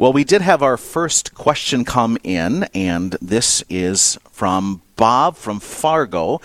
well, 0.00 0.12
we 0.12 0.24
did 0.24 0.42
have 0.42 0.62
our 0.62 0.76
first 0.76 1.34
question 1.36 1.84
come 1.84 2.18
in, 2.24 2.64
and 2.74 3.12
this 3.22 3.62
is 3.68 4.18
from 4.30 4.82
Bob 4.96 5.36
from 5.36 5.60
Fargo. 5.60 6.40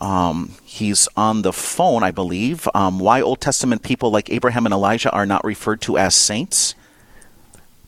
Um, 0.00 0.52
he's 0.64 1.08
on 1.16 1.42
the 1.42 1.52
phone, 1.52 2.02
I 2.02 2.10
believe. 2.10 2.68
Um, 2.74 2.98
why 2.98 3.20
Old 3.22 3.40
Testament 3.40 3.82
people 3.82 4.10
like 4.10 4.30
Abraham 4.30 4.66
and 4.66 4.72
Elijah 4.72 5.10
are 5.10 5.26
not 5.26 5.44
referred 5.44 5.80
to 5.82 5.98
as 5.98 6.14
saints? 6.14 6.74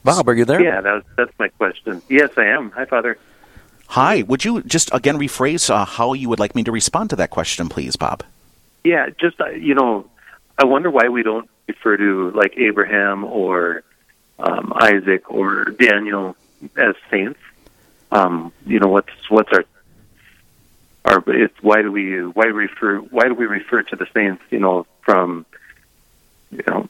Bob, 0.04 0.28
are 0.28 0.34
you 0.34 0.44
there? 0.44 0.62
Yeah, 0.62 0.80
that 0.80 0.94
was, 0.94 1.04
that's 1.16 1.38
my 1.38 1.48
question. 1.48 2.02
Yes, 2.08 2.30
I 2.36 2.46
am. 2.46 2.70
Hi, 2.70 2.86
Father. 2.86 3.18
Hi, 3.88 4.22
would 4.22 4.44
you 4.44 4.62
just 4.62 4.92
again 4.92 5.18
rephrase 5.18 5.70
uh, 5.70 5.84
how 5.84 6.12
you 6.12 6.28
would 6.28 6.38
like 6.38 6.54
me 6.54 6.62
to 6.64 6.72
respond 6.72 7.10
to 7.10 7.16
that 7.16 7.30
question, 7.30 7.68
please, 7.68 7.96
Bob? 7.96 8.22
Yeah, 8.84 9.08
just 9.18 9.40
uh, 9.40 9.50
you 9.50 9.74
know, 9.74 10.08
I 10.58 10.64
wonder 10.64 10.90
why 10.90 11.08
we 11.08 11.22
don't 11.22 11.48
refer 11.66 11.96
to 11.96 12.30
like 12.32 12.54
Abraham 12.56 13.24
or 13.24 13.82
um, 14.38 14.72
Isaac 14.76 15.30
or 15.30 15.66
Daniel 15.66 16.36
as 16.76 16.94
saints. 17.10 17.40
Um, 18.10 18.52
you 18.66 18.80
know, 18.80 18.88
what's 18.88 19.12
what's 19.28 19.52
our 19.52 19.64
our 21.04 21.22
it's 21.28 21.62
why 21.62 21.82
do 21.82 21.92
we 21.92 22.22
why 22.22 22.46
refer 22.46 22.98
why 22.98 23.24
do 23.24 23.34
we 23.34 23.46
refer 23.46 23.82
to 23.82 23.96
the 23.96 24.06
saints? 24.14 24.42
You 24.50 24.60
know, 24.60 24.86
from 25.02 25.46
you 26.50 26.62
know 26.66 26.88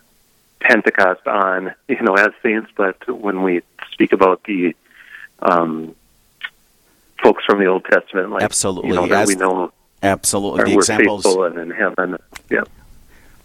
Pentecost 0.61 1.27
on, 1.27 1.75
you 1.89 2.01
know, 2.03 2.15
as 2.15 2.33
saints, 2.43 2.71
but 2.77 3.09
when 3.09 3.43
we 3.43 3.63
speak 3.93 4.13
about 4.13 4.45
the 4.45 4.75
um, 5.41 5.95
folks 7.23 7.45
from 7.45 7.59
the 7.59 7.67
Old 7.67 7.85
Testament, 7.85 8.31
like 8.31 8.43
Absolutely, 8.43 8.91
you 8.91 8.97
know, 8.97 9.07
that 9.07 9.23
as- 9.23 9.29
we 9.29 9.35
know 9.35 9.73
Absolutely. 10.03 10.65
The 10.65 10.75
examples. 10.75 11.27
and 11.27 11.59
in 11.59 11.71
heaven. 11.71 12.17
Yeah. 12.51 12.63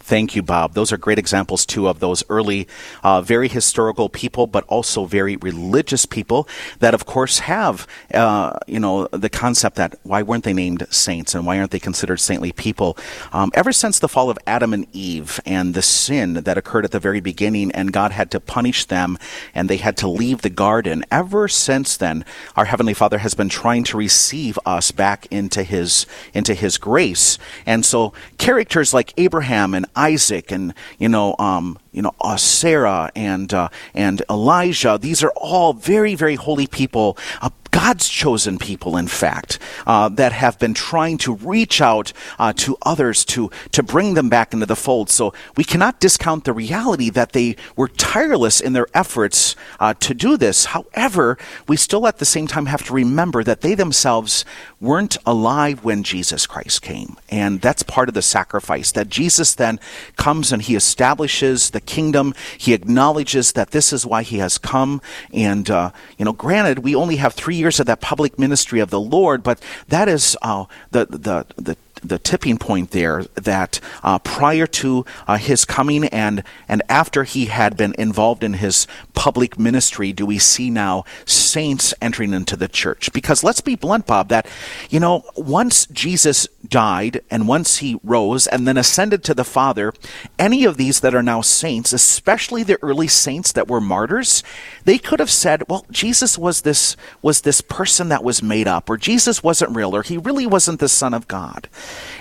Thank 0.04 0.36
you, 0.36 0.44
Bob. 0.44 0.74
Those 0.74 0.92
are 0.92 0.98
great 0.98 1.18
examples, 1.18 1.66
too, 1.66 1.88
of 1.88 2.02
those 2.02 2.26
early, 2.28 2.68
uh, 3.04 3.22
very 3.22 3.48
historical 3.48 4.10
people, 4.10 4.48
but 4.48 4.66
also 4.68 5.06
very 5.06 5.38
religious 5.38 6.06
people 6.06 6.46
that, 6.80 6.94
of 6.94 7.06
course, 7.06 7.40
have, 7.40 7.88
uh, 8.14 8.60
you 8.68 8.82
know, 8.82 9.08
the 9.08 9.30
concept 9.30 9.78
that 9.78 9.96
why 10.04 10.22
weren't 10.22 10.44
they 10.44 10.52
named 10.52 10.86
saints 10.90 11.34
and 11.34 11.46
why 11.46 11.58
aren't 11.58 11.72
they 11.72 11.80
considered 11.80 12.20
saintly 12.20 12.52
people? 12.52 12.98
Um, 13.32 13.50
ever 13.54 13.72
since 13.72 13.98
the 13.98 14.10
fall 14.10 14.30
of 14.30 14.38
Adam 14.46 14.74
and 14.74 14.88
Eve 14.92 15.40
and 15.46 15.74
the 15.74 15.82
sin 15.82 16.34
that 16.34 16.58
occurred 16.58 16.84
at 16.84 16.92
the 16.92 17.00
very 17.00 17.22
beginning, 17.22 17.72
and 17.72 17.94
God 17.94 18.12
had 18.12 18.30
to 18.32 18.42
punish 18.42 18.84
them 18.84 19.18
and 19.56 19.70
they 19.70 19.78
had 19.78 19.96
to 19.98 20.10
leave 20.10 20.42
the 20.42 20.50
garden, 20.50 21.06
ever 21.12 21.48
since 21.48 21.96
then, 21.96 22.26
our 22.58 22.66
Heavenly 22.66 22.94
Father 22.94 23.20
has 23.20 23.36
been 23.36 23.48
trying 23.48 23.86
to 23.86 23.98
receive 23.98 24.60
us 24.66 24.92
back 24.92 25.28
into 25.32 25.64
His, 25.64 26.06
into 26.34 26.56
His 26.56 26.78
grace. 26.78 27.40
And 27.66 27.86
so, 27.86 28.12
characters 28.38 28.94
like 28.94 29.14
Abraham 29.16 29.74
and 29.74 29.86
Isaac 29.96 30.52
and 30.52 30.74
you 30.98 31.10
know 31.10 31.36
um, 31.40 31.78
you 31.92 32.02
know 32.02 32.14
uh, 32.22 32.38
Sarah 32.38 33.12
and 33.16 33.54
uh, 33.54 33.70
and 33.94 34.22
Elijah. 34.30 34.98
These 35.00 35.24
are 35.24 35.32
all 35.36 35.74
very 35.74 36.16
very 36.16 36.36
holy 36.36 36.68
people. 36.68 37.18
Uh, 37.42 37.50
God's 37.74 38.08
chosen 38.08 38.60
people, 38.60 38.98
in 38.98 39.08
fact, 39.08 39.58
uh, 39.88 40.08
that 40.10 40.32
have 40.32 40.60
been 40.60 40.76
trying 40.76 41.18
to 41.18 41.34
reach 41.34 41.82
out 41.82 42.14
uh, 42.38 42.54
to 42.54 42.78
others 42.84 43.26
to 43.26 43.50
to 43.72 43.82
bring 43.82 44.14
them 44.14 44.30
back 44.30 44.54
into 44.54 44.68
the 44.68 44.76
fold. 44.76 45.10
So 45.10 45.34
we 45.58 45.64
cannot 45.64 46.00
discount 46.00 46.44
the 46.44 46.54
reality 46.54 47.10
that 47.10 47.32
they 47.32 47.56
were 47.76 47.88
tireless 47.88 48.62
in 48.62 48.74
their 48.74 48.86
efforts 48.94 49.56
uh, 49.80 49.96
to 49.96 50.14
do 50.14 50.38
this. 50.38 50.66
However, 50.66 51.40
we 51.68 51.76
still 51.76 52.06
at 52.06 52.20
the 52.20 52.26
same 52.26 52.46
time 52.46 52.68
have 52.68 52.86
to 52.86 52.94
remember 52.94 53.44
that 53.44 53.62
they 53.62 53.74
themselves 53.74 54.46
weren't 54.80 55.18
alive 55.26 55.84
when 55.84 56.04
Jesus 56.04 56.46
Christ 56.46 56.84
came, 56.84 57.18
and 57.30 57.60
that's 57.60 57.82
part 57.82 58.08
of 58.08 58.14
the 58.14 58.22
sacrifice. 58.22 58.92
That 58.92 59.10
Jesus 59.10 59.56
then 59.56 59.80
comes 60.16 60.52
and 60.52 60.62
he 60.62 60.76
establishes 60.76 61.72
the 61.72 61.82
kingdom. 61.82 62.36
He 62.56 62.76
acknowledges 62.76 63.54
that 63.54 63.72
this 63.72 63.92
is 63.92 64.06
why 64.06 64.22
he 64.22 64.38
has 64.38 64.60
come, 64.60 65.02
and 65.34 65.72
uh, 65.72 65.90
you 66.20 66.26
know, 66.26 66.34
granted, 66.34 66.80
we 66.80 66.94
only 66.94 67.16
have 67.16 67.34
three 67.34 67.63
years 67.64 67.80
of 67.80 67.88
that 67.88 68.02
public 68.02 68.38
ministry 68.38 68.80
of 68.80 68.90
the 68.92 69.00
Lord, 69.00 69.42
but 69.42 69.60
that 69.88 70.08
is 70.08 70.38
uh, 70.42 70.66
the 70.92 71.06
the 71.06 71.46
the 71.58 71.78
the 72.04 72.20
tipping 72.20 72.58
point 72.58 72.92
there 72.92 73.24
that 73.36 73.80
uh, 74.04 74.20
prior 74.20 74.68
to 74.68 75.06
uh, 75.28 75.38
his 75.38 75.66
coming 75.66 76.06
and 76.06 76.44
and 76.68 76.84
after 76.90 77.24
he 77.24 77.46
had 77.46 77.78
been 77.78 77.96
involved 77.98 78.44
in 78.44 78.54
his 78.54 78.88
public 79.14 79.58
ministry 79.58 80.12
do 80.12 80.26
we 80.26 80.38
see 80.38 80.70
now 80.70 81.06
saints 81.26 81.94
entering 82.02 82.34
into 82.34 82.56
the 82.56 82.68
church? 82.68 83.12
Because 83.14 83.44
let's 83.44 83.62
be 83.62 83.76
blunt 83.76 84.06
bob 84.06 84.30
that 84.30 84.46
you 84.90 85.00
know 85.00 85.24
once 85.36 85.86
jesus 85.88 86.48
died 86.68 87.22
and 87.30 87.48
once 87.48 87.78
he 87.78 88.00
rose 88.04 88.48
and 88.48 88.68
then 88.68 88.78
ascended 88.78 89.24
to 89.24 89.34
the 89.34 89.44
father 89.44 89.94
any 90.40 90.64
of 90.64 90.78
these 90.78 91.02
that 91.02 91.14
are 91.14 91.24
now 91.24 91.42
saints 91.42 91.92
especially 91.92 92.64
the 92.64 92.82
early 92.82 93.08
saints 93.08 93.52
that 93.52 93.68
were 93.68 93.82
martyrs 93.82 94.44
they 94.86 94.98
could 94.98 95.20
have 95.20 95.30
said 95.30 95.62
well 95.68 95.86
jesus 95.92 96.38
was 96.38 96.62
this 96.62 96.96
was 97.22 97.42
this 97.42 97.62
person 97.62 98.10
that 98.10 98.24
was 98.24 98.42
made 98.42 98.68
up 98.68 98.90
or 98.90 98.98
jesus 98.98 99.44
wasn't 99.44 99.76
real 99.76 99.96
or 99.96 100.04
he 100.04 100.18
really 100.18 100.48
wasn't 100.48 100.80
the 100.80 100.88
son 100.88 101.14
of 101.14 101.28
god 101.28 101.68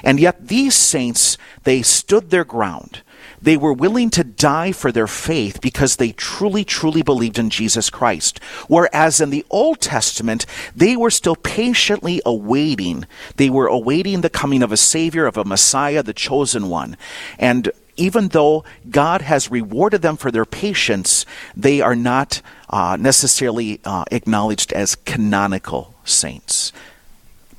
and 0.02 0.18
yet 0.18 0.48
these 0.48 0.74
saints, 0.74 1.38
they 1.64 1.82
stood 1.82 2.30
their 2.30 2.44
ground. 2.44 3.02
They 3.40 3.56
were 3.56 3.72
willing 3.72 4.10
to 4.10 4.24
die 4.24 4.72
for 4.72 4.92
their 4.92 5.06
faith 5.06 5.60
because 5.60 5.96
they 5.96 6.12
truly, 6.12 6.64
truly 6.64 7.02
believed 7.02 7.38
in 7.38 7.50
Jesus 7.50 7.90
Christ. 7.90 8.38
Whereas 8.68 9.20
in 9.20 9.30
the 9.30 9.44
Old 9.50 9.80
Testament, 9.80 10.46
they 10.74 10.96
were 10.96 11.10
still 11.10 11.36
patiently 11.36 12.20
awaiting. 12.24 13.06
They 13.36 13.50
were 13.50 13.66
awaiting 13.66 14.20
the 14.20 14.30
coming 14.30 14.62
of 14.62 14.72
a 14.72 14.76
Savior, 14.76 15.26
of 15.26 15.36
a 15.36 15.44
Messiah, 15.44 16.02
the 16.02 16.12
chosen 16.12 16.68
one. 16.68 16.96
And 17.38 17.70
even 17.96 18.28
though 18.28 18.64
God 18.90 19.22
has 19.22 19.50
rewarded 19.50 20.02
them 20.02 20.16
for 20.16 20.30
their 20.30 20.44
patience, 20.44 21.26
they 21.56 21.80
are 21.80 21.96
not 21.96 22.40
uh, 22.70 22.96
necessarily 22.98 23.80
uh, 23.84 24.04
acknowledged 24.10 24.72
as 24.72 24.94
canonical 24.94 25.94
saints. 26.04 26.72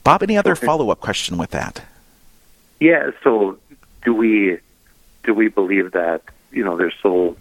Bob, 0.03 0.24
any 0.24 0.38
other 0.38 0.55
follow 0.55 0.89
up 0.89 1.00
question 1.00 1.38
with 1.38 1.51
that? 1.51 1.84
Yeah. 2.79 3.12
So, 3.24 3.58
do 4.03 4.13
we 4.13 4.60
do 5.24 5.34
we 5.34 5.48
believe 5.48 5.92
that 5.92 6.22
you 6.51 6.63
know 6.63 6.77
their 6.77 6.92
souls 7.01 7.38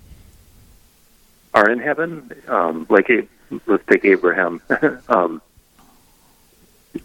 are 1.55 1.69
in 1.71 1.79
heaven? 1.79 2.31
Um, 2.49 2.87
like, 2.89 3.11
A- 3.11 3.29
let's 3.67 3.85
take 3.87 4.05
Abraham. 4.05 4.61
um, 5.09 5.43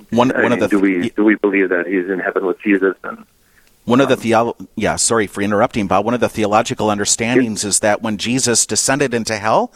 One, 0.09 0.31
I 0.31 0.43
one 0.43 0.53
of 0.53 0.59
the 0.59 0.67
do 0.67 0.79
we 0.79 1.09
do 1.09 1.23
we 1.23 1.35
believe 1.35 1.69
that 1.69 1.87
he's 1.87 2.09
in 2.09 2.19
heaven 2.19 2.45
with 2.45 2.59
Jesus? 2.61 2.95
And 3.03 3.25
One 3.87 4.01
of 4.01 4.09
the 4.09 4.17
theolo- 4.17 4.67
yeah, 4.75 4.97
sorry 4.97 5.27
for 5.27 5.41
interrupting, 5.41 5.87
Bob. 5.87 6.03
One 6.03 6.13
of 6.13 6.19
the 6.19 6.27
theological 6.27 6.89
understandings 6.89 7.63
is 7.63 7.79
that 7.79 8.01
when 8.01 8.17
Jesus 8.17 8.65
descended 8.65 9.13
into 9.13 9.37
hell 9.37 9.71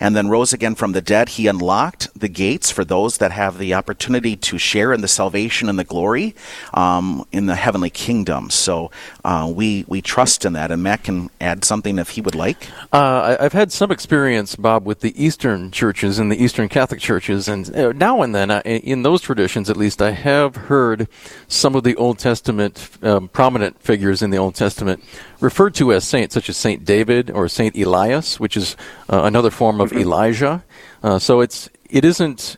and 0.00 0.16
then 0.16 0.30
rose 0.30 0.54
again 0.54 0.74
from 0.74 0.92
the 0.92 1.02
dead, 1.02 1.28
he 1.28 1.46
unlocked 1.46 2.08
the 2.18 2.28
gates 2.28 2.70
for 2.70 2.86
those 2.86 3.18
that 3.18 3.32
have 3.32 3.58
the 3.58 3.74
opportunity 3.74 4.34
to 4.34 4.56
share 4.56 4.94
in 4.94 5.02
the 5.02 5.08
salvation 5.08 5.68
and 5.68 5.78
the 5.78 5.84
glory 5.84 6.34
um, 6.72 7.26
in 7.32 7.44
the 7.44 7.54
heavenly 7.54 7.90
kingdom. 7.90 8.48
So 8.48 8.90
uh, 9.26 9.52
we 9.54 9.84
we 9.86 10.00
trust 10.00 10.46
in 10.46 10.54
that, 10.54 10.70
and 10.70 10.82
Matt 10.82 11.04
can 11.04 11.28
add 11.38 11.62
something 11.62 11.98
if 11.98 12.10
he 12.10 12.22
would 12.22 12.34
like. 12.34 12.66
Uh, 12.94 13.36
I've 13.38 13.52
had 13.52 13.72
some 13.72 13.90
experience, 13.90 14.56
Bob, 14.56 14.86
with 14.86 15.00
the 15.00 15.12
Eastern 15.22 15.70
churches 15.70 16.18
and 16.18 16.32
the 16.32 16.42
Eastern 16.42 16.70
Catholic 16.70 17.00
churches, 17.00 17.46
and 17.46 17.76
uh, 17.76 17.92
now 17.92 18.22
and 18.22 18.34
then, 18.34 18.50
in 18.62 19.02
those 19.02 19.20
traditions 19.20 19.68
at 19.68 19.76
least, 19.76 20.00
I 20.00 20.12
have 20.12 20.56
heard 20.56 21.08
some 21.46 21.74
of 21.74 21.84
the 21.84 21.94
Old 21.96 22.18
Testament 22.18 22.88
um, 23.02 23.28
prominent 23.50 23.82
figures 23.82 24.22
in 24.22 24.30
the 24.30 24.36
Old 24.36 24.54
Testament 24.54 25.02
referred 25.40 25.74
to 25.74 25.92
as 25.92 26.04
saints, 26.06 26.34
such 26.34 26.48
as 26.48 26.56
Saint 26.56 26.84
David 26.84 27.32
or 27.32 27.48
Saint 27.48 27.76
Elias, 27.76 28.38
which 28.38 28.56
is 28.56 28.76
uh, 29.12 29.22
another 29.24 29.50
form 29.50 29.80
of 29.80 29.92
Elijah. 29.92 30.62
Uh, 31.02 31.18
so 31.18 31.40
it's 31.40 31.68
it 31.88 32.04
isn't. 32.04 32.56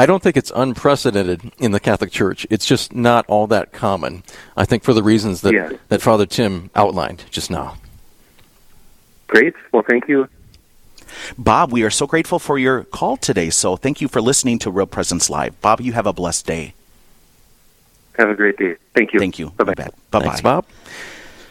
I 0.00 0.04
don't 0.04 0.20
think 0.22 0.36
it's 0.36 0.50
unprecedented 0.54 1.52
in 1.58 1.70
the 1.70 1.78
Catholic 1.78 2.10
Church. 2.10 2.44
It's 2.50 2.66
just 2.66 2.92
not 2.92 3.24
all 3.28 3.46
that 3.46 3.70
common. 3.72 4.24
I 4.56 4.64
think 4.64 4.82
for 4.82 4.92
the 4.92 5.02
reasons 5.02 5.42
that, 5.42 5.54
Yeah. 5.54 5.70
that 5.88 6.02
Father 6.02 6.26
Tim 6.26 6.70
outlined 6.74 7.22
just 7.30 7.48
now. 7.50 7.76
great. 9.28 9.54
Well, 9.72 9.84
thank 9.88 10.08
you. 10.08 10.28
Bob, 11.38 11.72
we 11.72 11.82
are 11.84 11.90
so 11.90 12.06
grateful 12.06 12.38
for 12.40 12.58
your 12.58 12.82
call 12.84 13.16
today. 13.16 13.48
So 13.50 13.76
thank 13.76 14.00
you 14.00 14.08
for 14.08 14.20
listening 14.20 14.58
to 14.60 14.70
Real 14.72 14.86
Presence 14.86 15.30
Live. 15.30 15.58
Bob, 15.60 15.80
you 15.80 15.92
have 15.92 16.06
a 16.06 16.12
blessed 16.12 16.46
day. 16.46 16.74
Have 18.18 18.30
a 18.30 18.34
great 18.34 18.56
day. 18.56 18.76
Thank 18.94 19.12
you. 19.12 19.20
Thank 19.20 19.38
you. 19.38 19.50
Bye 19.50 19.64
bye. 19.64 19.74
Bye 19.74 19.90
bye. 20.10 20.20
Thanks, 20.20 20.40
Bob. 20.40 20.64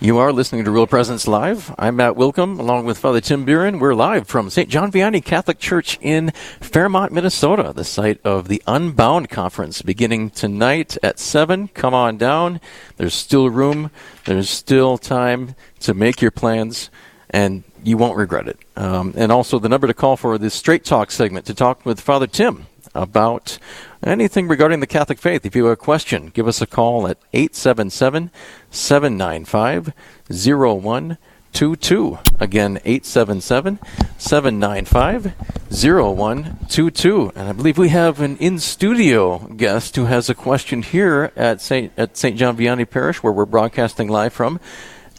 You 0.01 0.17
are 0.17 0.33
listening 0.33 0.65
to 0.65 0.71
Real 0.71 0.87
Presence 0.87 1.25
Live. 1.25 1.73
I'm 1.79 1.95
Matt 1.95 2.15
Willkom, 2.15 2.59
along 2.59 2.85
with 2.85 2.97
Father 2.97 3.21
Tim 3.21 3.45
Buren. 3.45 3.79
We're 3.79 3.95
live 3.95 4.27
from 4.27 4.49
St. 4.49 4.69
John 4.69 4.91
Vianney 4.91 5.23
Catholic 5.23 5.57
Church 5.57 5.97
in 6.01 6.31
Fairmont, 6.59 7.13
Minnesota, 7.13 7.71
the 7.73 7.85
site 7.85 8.19
of 8.25 8.49
the 8.49 8.61
Unbound 8.67 9.29
Conference, 9.29 9.81
beginning 9.81 10.31
tonight 10.31 10.97
at 11.01 11.17
7. 11.17 11.69
Come 11.69 11.93
on 11.93 12.17
down. 12.17 12.59
There's 12.97 13.13
still 13.13 13.49
room. 13.49 13.89
There's 14.25 14.49
still 14.49 14.97
time 14.97 15.55
to 15.79 15.93
make 15.93 16.21
your 16.21 16.31
plans, 16.31 16.89
and 17.29 17.63
you 17.81 17.97
won't 17.97 18.17
regret 18.17 18.49
it. 18.49 18.59
Um, 18.75 19.13
and 19.15 19.31
also 19.31 19.59
the 19.59 19.69
number 19.69 19.87
to 19.87 19.93
call 19.93 20.17
for 20.17 20.37
this 20.37 20.53
Straight 20.53 20.83
Talk 20.83 21.09
segment 21.09 21.45
to 21.45 21.53
talk 21.53 21.85
with 21.85 22.01
Father 22.01 22.27
Tim 22.27 22.67
about 22.93 23.59
anything 24.05 24.47
regarding 24.47 24.79
the 24.79 24.87
Catholic 24.87 25.19
faith. 25.19 25.45
If 25.45 25.55
you 25.55 25.65
have 25.65 25.73
a 25.73 25.77
question, 25.77 26.27
give 26.33 26.47
us 26.47 26.61
a 26.61 26.67
call 26.67 27.07
at 27.07 27.17
877 27.33 28.31
795 28.69 29.93
0122. 30.29 32.19
Again, 32.39 32.79
877 32.85 33.79
795 34.17 35.33
0122. 35.71 37.31
And 37.35 37.49
I 37.49 37.51
believe 37.51 37.77
we 37.77 37.89
have 37.89 38.21
an 38.21 38.37
in 38.37 38.59
studio 38.59 39.39
guest 39.55 39.95
who 39.95 40.05
has 40.05 40.29
a 40.29 40.35
question 40.35 40.83
here 40.83 41.31
at 41.35 41.59
St. 41.61 41.91
at 41.97 42.15
St. 42.15 42.37
John 42.37 42.55
Vianney 42.55 42.89
Parish, 42.89 43.23
where 43.23 43.33
we're 43.33 43.45
broadcasting 43.45 44.07
live 44.07 44.33
from. 44.33 44.59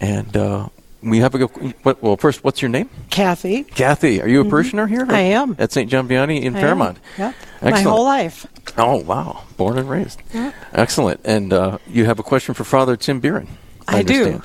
And 0.00 0.36
uh, 0.36 0.68
we 1.02 1.18
have 1.18 1.34
a 1.34 1.46
what, 1.46 2.02
well. 2.02 2.16
First, 2.16 2.42
what's 2.44 2.62
your 2.62 2.68
name? 2.68 2.88
Kathy. 3.10 3.64
Kathy. 3.64 4.20
Are 4.20 4.28
you 4.28 4.40
a 4.40 4.44
parishioner 4.44 4.86
here? 4.86 5.02
Mm-hmm. 5.02 5.14
I 5.14 5.20
am. 5.20 5.56
at 5.58 5.72
St. 5.72 5.90
John 5.90 6.08
Vianney 6.08 6.42
in 6.42 6.56
I 6.56 6.60
Fairmont. 6.60 6.98
am. 7.18 7.24
Yep. 7.26 7.34
Excellent. 7.54 7.74
My 7.74 7.82
whole 7.82 8.04
life. 8.04 8.46
Oh 8.76 8.96
wow, 8.96 9.44
born 9.56 9.78
and 9.78 9.88
raised. 9.88 10.22
Yeah. 10.32 10.52
Excellent. 10.72 11.20
And 11.24 11.52
uh, 11.52 11.78
you 11.86 12.04
have 12.04 12.18
a 12.18 12.22
question 12.22 12.54
for 12.54 12.64
Father 12.64 12.96
Tim 12.96 13.20
Buren. 13.20 13.48
I, 13.88 14.02
do. 14.02 14.42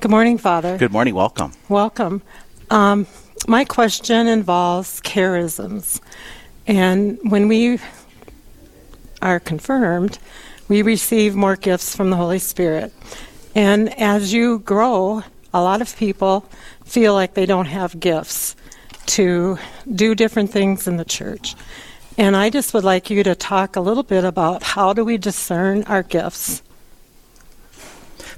Good 0.00 0.10
morning, 0.10 0.38
Father. 0.38 0.76
Good 0.76 0.90
morning. 0.92 1.14
Welcome. 1.14 1.52
Welcome. 1.68 2.22
Um, 2.70 3.06
my 3.46 3.64
question 3.64 4.26
involves 4.26 5.00
charisms. 5.02 6.00
And 6.66 7.18
when 7.22 7.48
we 7.48 7.78
are 9.20 9.38
confirmed, 9.40 10.18
we 10.68 10.82
receive 10.82 11.34
more 11.34 11.56
gifts 11.56 11.94
from 11.94 12.10
the 12.10 12.16
Holy 12.16 12.38
Spirit. 12.38 12.92
And 13.54 13.96
as 14.00 14.32
you 14.32 14.60
grow, 14.60 15.22
a 15.54 15.60
lot 15.60 15.82
of 15.82 15.96
people 15.96 16.44
feel 16.84 17.14
like 17.14 17.34
they 17.34 17.46
don't 17.46 17.66
have 17.66 18.00
gifts 18.00 18.56
to 19.06 19.58
do 19.92 20.14
different 20.14 20.50
things 20.50 20.86
in 20.86 20.96
the 20.96 21.04
church. 21.04 21.54
And 22.18 22.36
I 22.36 22.50
just 22.50 22.74
would 22.74 22.84
like 22.84 23.10
you 23.10 23.22
to 23.22 23.34
talk 23.34 23.76
a 23.76 23.80
little 23.80 24.02
bit 24.02 24.24
about 24.24 24.62
how 24.62 24.92
do 24.92 25.04
we 25.04 25.16
discern 25.16 25.82
our 25.84 26.02
gifts? 26.02 26.62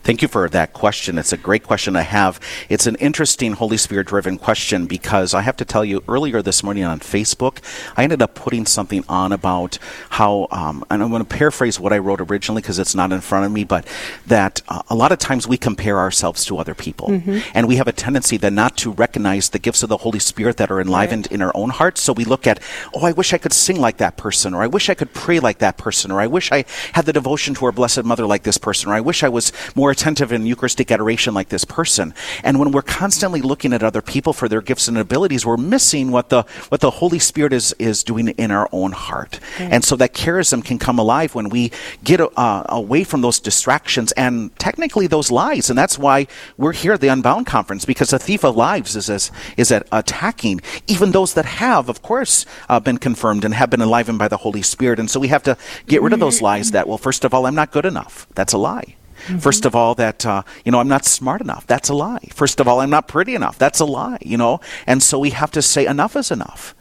Thank 0.04 0.20
you 0.20 0.28
for 0.28 0.50
that 0.50 0.74
question. 0.74 1.16
It's 1.16 1.32
a 1.32 1.38
great 1.38 1.62
question 1.62 1.94
to 1.94 2.02
have. 2.02 2.38
It's 2.68 2.86
an 2.86 2.94
interesting 2.96 3.54
Holy 3.54 3.78
Spirit 3.78 4.06
driven 4.06 4.36
question 4.36 4.84
because 4.84 5.32
I 5.32 5.40
have 5.40 5.56
to 5.56 5.64
tell 5.64 5.82
you, 5.82 6.04
earlier 6.06 6.42
this 6.42 6.62
morning 6.62 6.84
on 6.84 7.00
Facebook, 7.00 7.60
I 7.96 8.04
ended 8.04 8.20
up 8.20 8.34
putting 8.34 8.66
something 8.66 9.02
on 9.08 9.32
about 9.32 9.78
how, 10.10 10.46
um, 10.50 10.84
and 10.90 11.02
I'm 11.02 11.08
going 11.08 11.24
to 11.24 11.36
paraphrase 11.36 11.80
what 11.80 11.94
I 11.94 11.98
wrote 11.98 12.20
originally 12.20 12.60
because 12.60 12.78
it's 12.78 12.94
not 12.94 13.12
in 13.12 13.22
front 13.22 13.46
of 13.46 13.52
me, 13.52 13.64
but 13.64 13.86
that 14.26 14.60
uh, 14.68 14.82
a 14.90 14.94
lot 14.94 15.10
of 15.10 15.18
times 15.18 15.48
we 15.48 15.56
compare 15.56 15.98
ourselves 15.98 16.44
to 16.44 16.58
other 16.58 16.74
people. 16.74 17.08
And 17.54 17.66
we 17.66 17.76
have 17.76 17.88
a 17.88 17.92
tendency 17.92 18.36
then 18.36 18.54
not 18.54 18.76
to 18.78 18.90
recognize 18.90 19.48
the 19.48 19.58
gifts 19.58 19.82
of 19.82 19.88
the 19.88 19.96
Holy 19.96 20.18
Spirit 20.18 20.58
that 20.58 20.70
are 20.70 20.82
enlivened 20.82 21.28
in 21.28 21.40
our 21.40 21.52
own 21.54 21.70
hearts. 21.70 22.02
So 22.02 22.12
we 22.12 22.26
look 22.26 22.46
at, 22.46 22.60
oh, 22.92 23.06
I 23.06 23.12
wish 23.12 23.32
I 23.32 23.38
could 23.38 23.54
sing 23.54 23.80
like 23.80 23.96
that 23.96 24.18
person, 24.18 24.52
or 24.52 24.62
I 24.62 24.66
wish 24.66 24.90
I 24.90 24.94
could 24.94 25.14
pray 25.14 25.40
like 25.40 25.60
that 25.60 25.78
person, 25.78 26.10
or 26.10 26.20
I 26.20 26.26
wish 26.26 26.52
I 26.52 26.66
had 26.92 27.06
the 27.06 27.12
devotion 27.14 27.54
to 27.54 27.64
our 27.64 27.72
Blessed 27.72 28.04
Mother 28.04 28.26
like 28.26 28.42
this 28.42 28.58
person, 28.58 28.90
or 28.90 28.94
I 28.94 29.00
wish 29.00 29.22
I 29.22 29.30
was 29.30 29.50
more 29.74 29.93
attentive 29.94 30.32
in 30.32 30.44
Eucharistic 30.44 30.90
adoration 30.90 31.32
like 31.34 31.48
this 31.48 31.64
person. 31.64 32.12
And 32.42 32.58
when 32.58 32.72
we're 32.72 32.82
constantly 32.82 33.40
looking 33.40 33.72
at 33.72 33.82
other 33.82 34.02
people 34.02 34.32
for 34.32 34.48
their 34.48 34.60
gifts 34.60 34.88
and 34.88 34.98
abilities, 34.98 35.46
we're 35.46 35.56
missing 35.56 36.10
what 36.10 36.28
the 36.28 36.42
what 36.68 36.80
the 36.80 36.90
Holy 37.00 37.18
Spirit 37.18 37.52
is 37.52 37.74
is 37.78 38.04
doing 38.04 38.28
in 38.28 38.50
our 38.50 38.68
own 38.72 38.92
heart. 38.92 39.40
And 39.58 39.82
so 39.84 39.96
that 39.96 40.12
charism 40.12 40.64
can 40.64 40.78
come 40.78 40.98
alive 40.98 41.34
when 41.34 41.48
we 41.48 41.70
get 42.02 42.20
uh, 42.20 42.64
away 42.68 43.04
from 43.04 43.20
those 43.22 43.40
distractions 43.40 44.12
and 44.12 44.34
technically 44.58 45.06
those 45.06 45.30
lies. 45.30 45.70
And 45.70 45.78
that's 45.78 45.98
why 45.98 46.26
we're 46.56 46.72
here 46.72 46.92
at 46.92 47.00
the 47.00 47.08
Unbound 47.08 47.46
Conference 47.46 47.84
because 47.84 48.10
the 48.10 48.18
thief 48.18 48.44
of 48.44 48.56
lives 48.56 48.96
is 48.96 49.08
is, 49.08 49.30
is 49.56 49.70
at 49.70 49.86
attacking 49.92 50.60
even 50.86 51.12
those 51.12 51.34
that 51.34 51.46
have, 51.46 51.88
of 51.88 52.02
course, 52.02 52.46
uh, 52.68 52.80
been 52.80 52.98
confirmed 52.98 53.44
and 53.44 53.54
have 53.54 53.70
been 53.70 53.82
enlivened 53.82 54.18
by 54.18 54.28
the 54.28 54.38
Holy 54.38 54.62
Spirit. 54.62 54.98
And 54.98 55.08
so 55.08 55.20
we 55.20 55.28
have 55.28 55.44
to 55.44 55.56
get 55.86 56.02
rid 56.02 56.12
of 56.12 56.20
those 56.20 56.42
lies 56.42 56.72
that, 56.72 56.88
well, 56.88 56.98
first 56.98 57.24
of 57.24 57.32
all, 57.32 57.46
I'm 57.46 57.54
not 57.54 57.70
good 57.70 57.86
enough. 57.86 58.26
That's 58.34 58.52
a 58.52 58.58
lie. 58.58 58.96
First 59.40 59.64
of 59.64 59.74
all, 59.74 59.94
that 59.96 60.26
uh, 60.26 60.42
you 60.64 60.72
know 60.72 60.80
I'm 60.80 60.88
not 60.88 61.04
smart 61.04 61.40
enough. 61.40 61.66
That's 61.66 61.88
a 61.88 61.94
lie. 61.94 62.28
First 62.32 62.60
of 62.60 62.68
all, 62.68 62.80
I'm 62.80 62.90
not 62.90 63.08
pretty 63.08 63.34
enough. 63.34 63.58
That's 63.58 63.80
a 63.80 63.84
lie. 63.84 64.18
You 64.20 64.36
know, 64.36 64.60
and 64.86 65.02
so 65.02 65.18
we 65.18 65.30
have 65.30 65.50
to 65.52 65.62
say 65.62 65.86
enough 65.86 66.16
is 66.16 66.30
enough. 66.30 66.74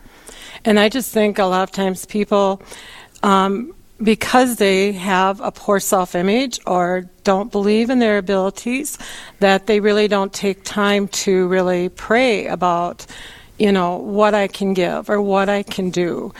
And 0.66 0.80
I 0.80 0.90
just 0.90 1.12
think 1.12 1.40
a 1.40 1.46
lot 1.46 1.64
of 1.64 1.72
times 1.72 2.06
people, 2.06 2.62
um, 3.22 3.74
because 4.02 4.58
they 4.58 4.94
have 4.94 5.42
a 5.42 5.52
poor 5.52 5.80
self 5.80 6.16
image 6.16 6.60
or 6.66 7.10
don't 7.24 7.52
believe 7.52 7.90
in 7.90 8.00
their 8.00 8.18
abilities, 8.18 8.98
that 9.40 9.68
they 9.68 9.80
really 9.80 10.08
don't 10.08 10.34
take 10.34 10.64
time 10.64 11.08
to 11.10 11.48
really 11.48 11.90
pray 11.90 12.48
about, 12.48 13.06
you 13.58 13.72
know, 13.72 13.98
what 13.98 14.34
I 14.34 14.48
can 14.48 14.74
give 14.74 15.10
or 15.10 15.22
what 15.22 15.50
I 15.50 15.64
can 15.64 15.90
do. 15.90 16.34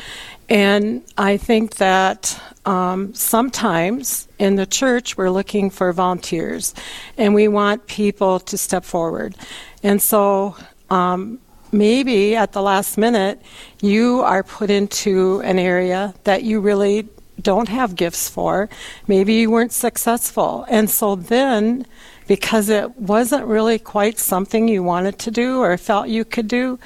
And 0.50 1.04
I 1.18 1.38
think 1.38 1.76
that 1.76 2.40
um, 2.66 3.14
sometimes 3.14 4.28
in 4.40 4.56
the 4.56 4.66
church 4.66 5.18
we're 5.18 5.30
looking 5.30 5.70
for 5.70 5.92
volunteers 5.94 6.74
and 7.18 7.34
we 7.34 7.48
want 7.48 7.88
people 7.88 8.40
to 8.40 8.58
step 8.58 8.86
forward. 8.86 9.36
And 9.84 10.02
so 10.02 10.56
um, 10.90 11.40
maybe 11.72 12.36
at 12.36 12.52
the 12.52 12.62
last 12.62 12.98
minute 12.98 13.42
you 13.82 14.22
are 14.22 14.44
put 14.44 14.70
into 14.70 15.42
an 15.42 15.60
area 15.60 16.14
that 16.24 16.44
you 16.44 16.60
really 16.60 17.10
don't 17.42 17.68
have 17.70 17.96
gifts 17.96 18.30
for. 18.30 18.70
Maybe 19.08 19.34
you 19.34 19.52
weren't 19.52 19.74
successful. 19.74 20.66
And 20.70 20.90
so 20.90 21.16
then, 21.16 21.86
because 22.28 22.70
it 22.70 22.96
wasn't 22.98 23.46
really 23.46 23.80
quite 23.80 24.20
something 24.20 24.68
you 24.68 24.84
wanted 24.84 25.20
to 25.20 25.32
do 25.32 25.62
or 25.62 25.76
felt 25.78 26.08
you 26.08 26.24
could 26.24 26.48
do, 26.48 26.80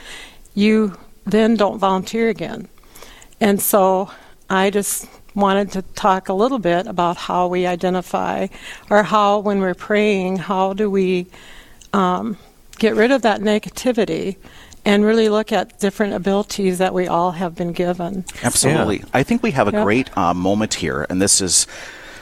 you 0.56 0.98
then 1.26 1.56
don't 1.56 1.78
volunteer 1.78 2.30
again. 2.30 2.70
And 3.39 3.62
so 3.62 4.10
I 4.50 4.69
just 4.69 5.08
wanted 5.36 5.71
to 5.73 5.82
talk 5.93 6.30
a 6.30 6.34
little 6.34 6.60
bit 6.60 6.88
about 6.88 7.17
how 7.17 7.47
we 7.47 7.65
identify, 7.67 8.47
or 8.89 9.04
how, 9.04 9.39
when 9.39 9.60
we're 9.60 9.76
praying, 9.76 10.38
how 10.38 10.73
do 10.73 10.89
we 10.89 11.28
um, 11.93 12.38
get 12.80 12.95
rid 12.95 13.12
of 13.12 13.21
that 13.21 13.41
negativity 13.41 14.38
and 14.86 15.04
really 15.04 15.30
look 15.30 15.52
at 15.52 15.80
different 15.80 16.13
abilities 16.13 16.78
that 16.78 16.93
we 16.93 17.08
all 17.08 17.32
have 17.32 17.56
been 17.56 17.73
given. 17.73 18.23
Absolutely. 18.41 19.04
I 19.13 19.21
think 19.21 19.43
we 19.43 19.52
have 19.52 19.67
a 19.67 19.71
Yep. 19.71 19.84
great 19.84 20.17
uh, 20.17 20.34
moment 20.34 20.76
here, 20.76 21.06
and 21.10 21.21
this 21.21 21.41
is 21.41 21.67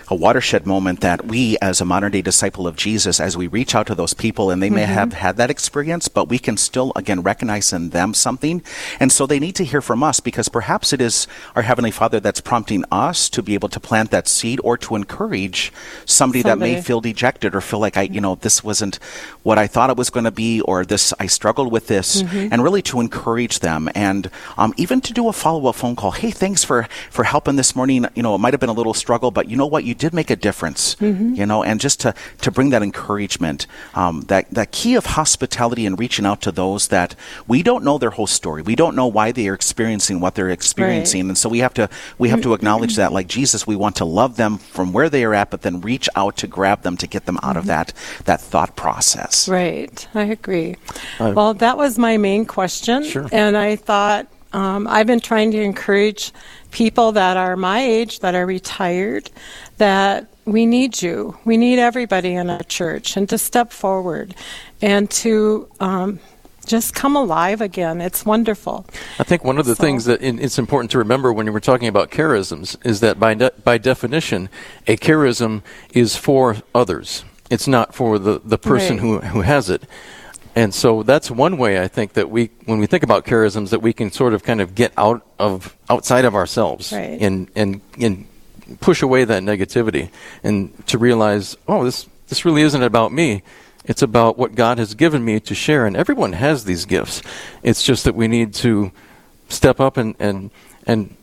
a 0.08 0.15
watershed 0.15 0.65
moment 0.65 1.02
that 1.02 1.26
we, 1.26 1.58
as 1.62 1.82
a 1.82 1.86
modern 1.86 2.12
day 2.12 2.22
disciple 2.22 2.68
of 2.68 2.76
Jesus, 2.76 3.20
as 3.20 3.36
we 3.36 3.48
reach 3.48 3.74
out 3.74 3.88
to 3.88 3.96
those 3.96 4.13
people, 4.13 4.52
and 4.52 4.62
they 4.62 4.70
may 4.70 4.84
have 4.84 5.13
had 5.13 5.38
that 5.38 5.50
experience, 5.50 6.08
but 6.08 6.30
we 6.30 6.38
can 6.38 6.58
still, 6.58 6.91
again, 6.96 7.22
recognize 7.22 7.74
in 7.74 7.89
them 7.89 8.13
something. 8.13 8.62
And 9.00 9.12
so 9.12 9.26
they 9.26 9.39
need 9.39 9.56
to 9.56 9.65
hear 9.65 9.82
from 9.82 10.04
us 10.04 10.20
because 10.20 10.48
perhaps 10.48 10.94
it 10.94 11.02
is 11.02 11.28
our 11.56 11.63
Heavenly 11.63 11.91
Father 11.91 12.20
that's 12.20 12.41
prompting 12.41 12.86
us 12.91 13.30
to 13.30 13.41
be 13.41 13.56
able 13.56 13.70
to 13.70 13.80
plant 13.80 14.12
that 14.12 14.28
seed 14.28 14.60
or 14.63 14.78
to 14.78 14.96
encourage 14.96 15.74
somebody, 16.06 16.44
that 16.44 16.60
may 16.60 16.82
feel 16.82 17.02
dejected 17.02 17.56
or 17.56 17.62
feel 17.62 17.80
like 17.80 17.98
I, 17.98 18.04
you 18.04 18.22
know, 18.22 18.36
this 18.36 18.63
wasn't 18.63 18.98
what 19.41 19.58
I 19.58 19.65
thought 19.65 19.89
it 19.89 19.98
was 19.98 20.12
going 20.12 20.26
to 20.26 20.32
be, 20.32 20.62
or 20.62 20.86
this, 20.86 21.13
I 21.20 21.26
struggled 21.26 21.72
with 21.72 21.88
this, 21.88 22.22
and 22.52 22.63
really 22.63 22.82
to 22.84 23.00
encourage 23.00 23.60
them 23.60 23.89
and 23.96 24.30
um, 24.58 24.74
even 24.78 25.02
to 25.02 25.13
do 25.13 25.28
a 25.30 25.34
follow 25.34 25.68
up 25.68 25.76
phone 25.76 25.96
call. 25.96 26.12
Hey, 26.12 26.32
thanks 26.32 26.63
for, 26.63 26.88
for 27.10 27.24
helping 27.24 27.56
this 27.56 27.76
morning. 27.76 28.06
You 28.13 28.22
know, 28.22 28.36
it 28.36 28.38
might 28.38 28.54
have 28.54 28.60
been 28.60 28.70
a 28.70 28.74
little 28.74 28.94
struggle, 28.94 29.32
but 29.32 29.50
you 29.50 29.58
know 29.58 29.65
what? 29.65 29.84
You 29.84 29.94
did 29.97 30.13
make 30.13 30.29
a 30.29 30.36
difference, 30.36 30.95
you 30.99 31.45
know, 31.45 31.63
and 31.63 31.79
just 31.79 31.99
to, 32.01 32.13
to 32.41 32.51
bring 32.51 32.69
that 32.69 32.84
encouragement, 32.84 33.67
um, 33.93 34.21
that, 34.27 34.49
that 34.51 34.71
key 34.71 34.95
of 34.95 35.05
hospitality 35.05 35.86
and 35.86 35.99
reaching 35.99 36.25
out 36.25 36.41
to 36.41 36.51
those 36.51 36.89
that 36.89 37.15
we 37.47 37.63
don't 37.63 37.84
know 37.84 37.97
their 37.97 38.12
whole 38.12 38.27
story. 38.27 38.62
We 38.62 38.75
don't 38.75 38.95
know 38.95 39.08
why 39.08 39.31
they 39.31 39.47
are 39.47 39.53
experiencing 39.53 40.19
what 40.19 40.36
they're 40.36 40.49
experiencing. 40.49 41.21
And 41.21 41.38
so 41.38 41.49
we 41.49 41.60
have 41.60 41.73
to, 41.75 41.89
we 42.17 42.29
have 42.29 42.41
to 42.41 42.53
acknowledge 42.53 42.95
that 42.95 43.12
like 43.12 43.27
Jesus, 43.27 43.65
we 43.65 43.75
want 43.75 43.95
to 43.97 44.05
love 44.05 44.36
them 44.38 44.58
from 44.58 44.93
where 44.93 45.10
they 45.10 45.23
are 45.23 45.34
at, 45.34 45.49
but 45.49 45.62
then 45.62 45.81
reach 45.81 46.10
out 46.15 46.38
to 46.38 46.47
grab 46.47 46.81
them 46.84 46.97
to 46.97 47.08
get 47.08 47.25
them 47.25 47.39
out 47.43 47.58
of 47.58 47.65
that, 47.65 47.93
that 48.25 48.41
thought 48.41 48.75
process. 48.75 49.47
Right, 49.47 50.08
I 50.13 50.23
agree. 50.23 50.75
well, 51.19 51.53
that 51.55 51.77
was 51.77 51.97
my 51.97 52.17
main 52.17 52.45
question. 52.45 53.03
Sure. 53.03 53.27
And 53.31 53.58
I 53.58 53.75
thought 53.75 54.27
um, 54.53 54.88
I've 54.88 55.08
been 55.08 55.19
trying 55.19 55.51
to 55.51 55.62
encourage 55.62 56.31
people 56.71 57.12
that 57.13 57.36
are 57.36 57.55
my 57.55 57.81
age, 57.81 58.19
that 58.19 58.36
are 58.36 58.45
retired, 58.45 59.29
that 59.78 60.28
we 60.46 60.66
need 60.66 61.02
you. 61.02 61.38
We 61.46 61.58
need 61.58 61.80
everybody 61.80 62.34
in 62.34 62.50
our 62.50 62.64
church 62.64 63.18
and 63.18 63.28
to 63.30 63.38
step 63.38 63.72
forward 63.72 64.36
and 64.82 65.10
to 65.12 65.68
um, 65.80 66.20
just 66.66 66.94
come 66.94 67.16
alive 67.16 67.62
again. 67.62 68.00
It's 68.02 68.26
wonderful. 68.26 68.86
I 69.20 69.24
think 69.24 69.44
one 69.44 69.58
of 69.58 69.66
the 69.66 69.76
So- 69.76 69.84
things 69.84 70.06
that 70.06 70.22
it's 70.22 70.60
important 70.60 70.92
to 70.92 70.98
remember 71.00 71.34
when 71.34 71.52
we're 71.52 71.60
talking 71.60 71.88
about 71.88 72.12
charisms 72.12 72.76
is 72.86 73.00
that 73.00 73.20
by 73.20 73.34
de- 73.34 73.52
by 73.64 73.78
definition, 73.78 74.50
a 74.88 74.98
charism 74.98 75.62
is 75.94 76.16
for 76.16 76.58
others. 76.74 77.24
It's 77.50 77.68
not 77.68 77.94
for 77.94 78.18
the, 78.20 78.42
the 78.44 78.58
person 78.58 78.96
Right. 78.98 79.02
who, 79.02 79.20
who 79.20 79.42
has 79.42 79.70
it. 79.70 79.84
And 80.56 80.74
so 80.74 81.04
that's 81.04 81.30
one 81.30 81.58
way 81.58 81.82
I 81.82 81.88
think 81.90 82.14
that 82.14 82.30
we, 82.30 82.50
when 82.66 82.80
we 82.80 82.88
think 82.88 83.04
about 83.04 83.26
charisms, 83.26 83.70
that 83.72 83.82
we 83.82 83.92
can 83.94 84.10
sort 84.10 84.34
of 84.34 84.42
kind 84.44 84.62
of 84.62 84.74
get 84.74 84.94
out 84.98 85.22
of 85.38 85.76
outside 85.90 86.24
of 86.24 86.34
ourselves 86.34 86.94
Right. 86.94 87.20
and 87.20 87.50
and 87.56 87.82
and 88.00 88.26
push 88.80 89.01
away 89.01 89.25
that 89.25 89.43
negativity 89.43 90.10
and 90.43 90.86
to 90.88 90.97
realize, 90.97 91.58
oh, 91.67 91.84
this 91.84 92.08
this 92.28 92.45
really 92.45 92.63
isn't 92.63 92.82
about 92.82 93.12
me. 93.12 93.43
It's 93.86 94.01
about 94.01 94.38
what 94.38 94.56
God 94.56 94.80
has 94.80 94.95
given 94.95 95.23
me 95.23 95.39
to 95.41 95.54
share, 95.54 95.86
and 95.86 95.95
everyone 95.95 96.34
has 96.34 96.65
these 96.65 96.86
gifts. 96.86 97.21
It's 97.62 97.84
just 97.84 98.04
that 98.06 98.15
we 98.15 98.28
need 98.28 98.54
to 98.56 98.91
step 99.49 99.80
up 99.80 99.97
and 99.97 100.15
and 100.19 100.51
and 100.88 101.15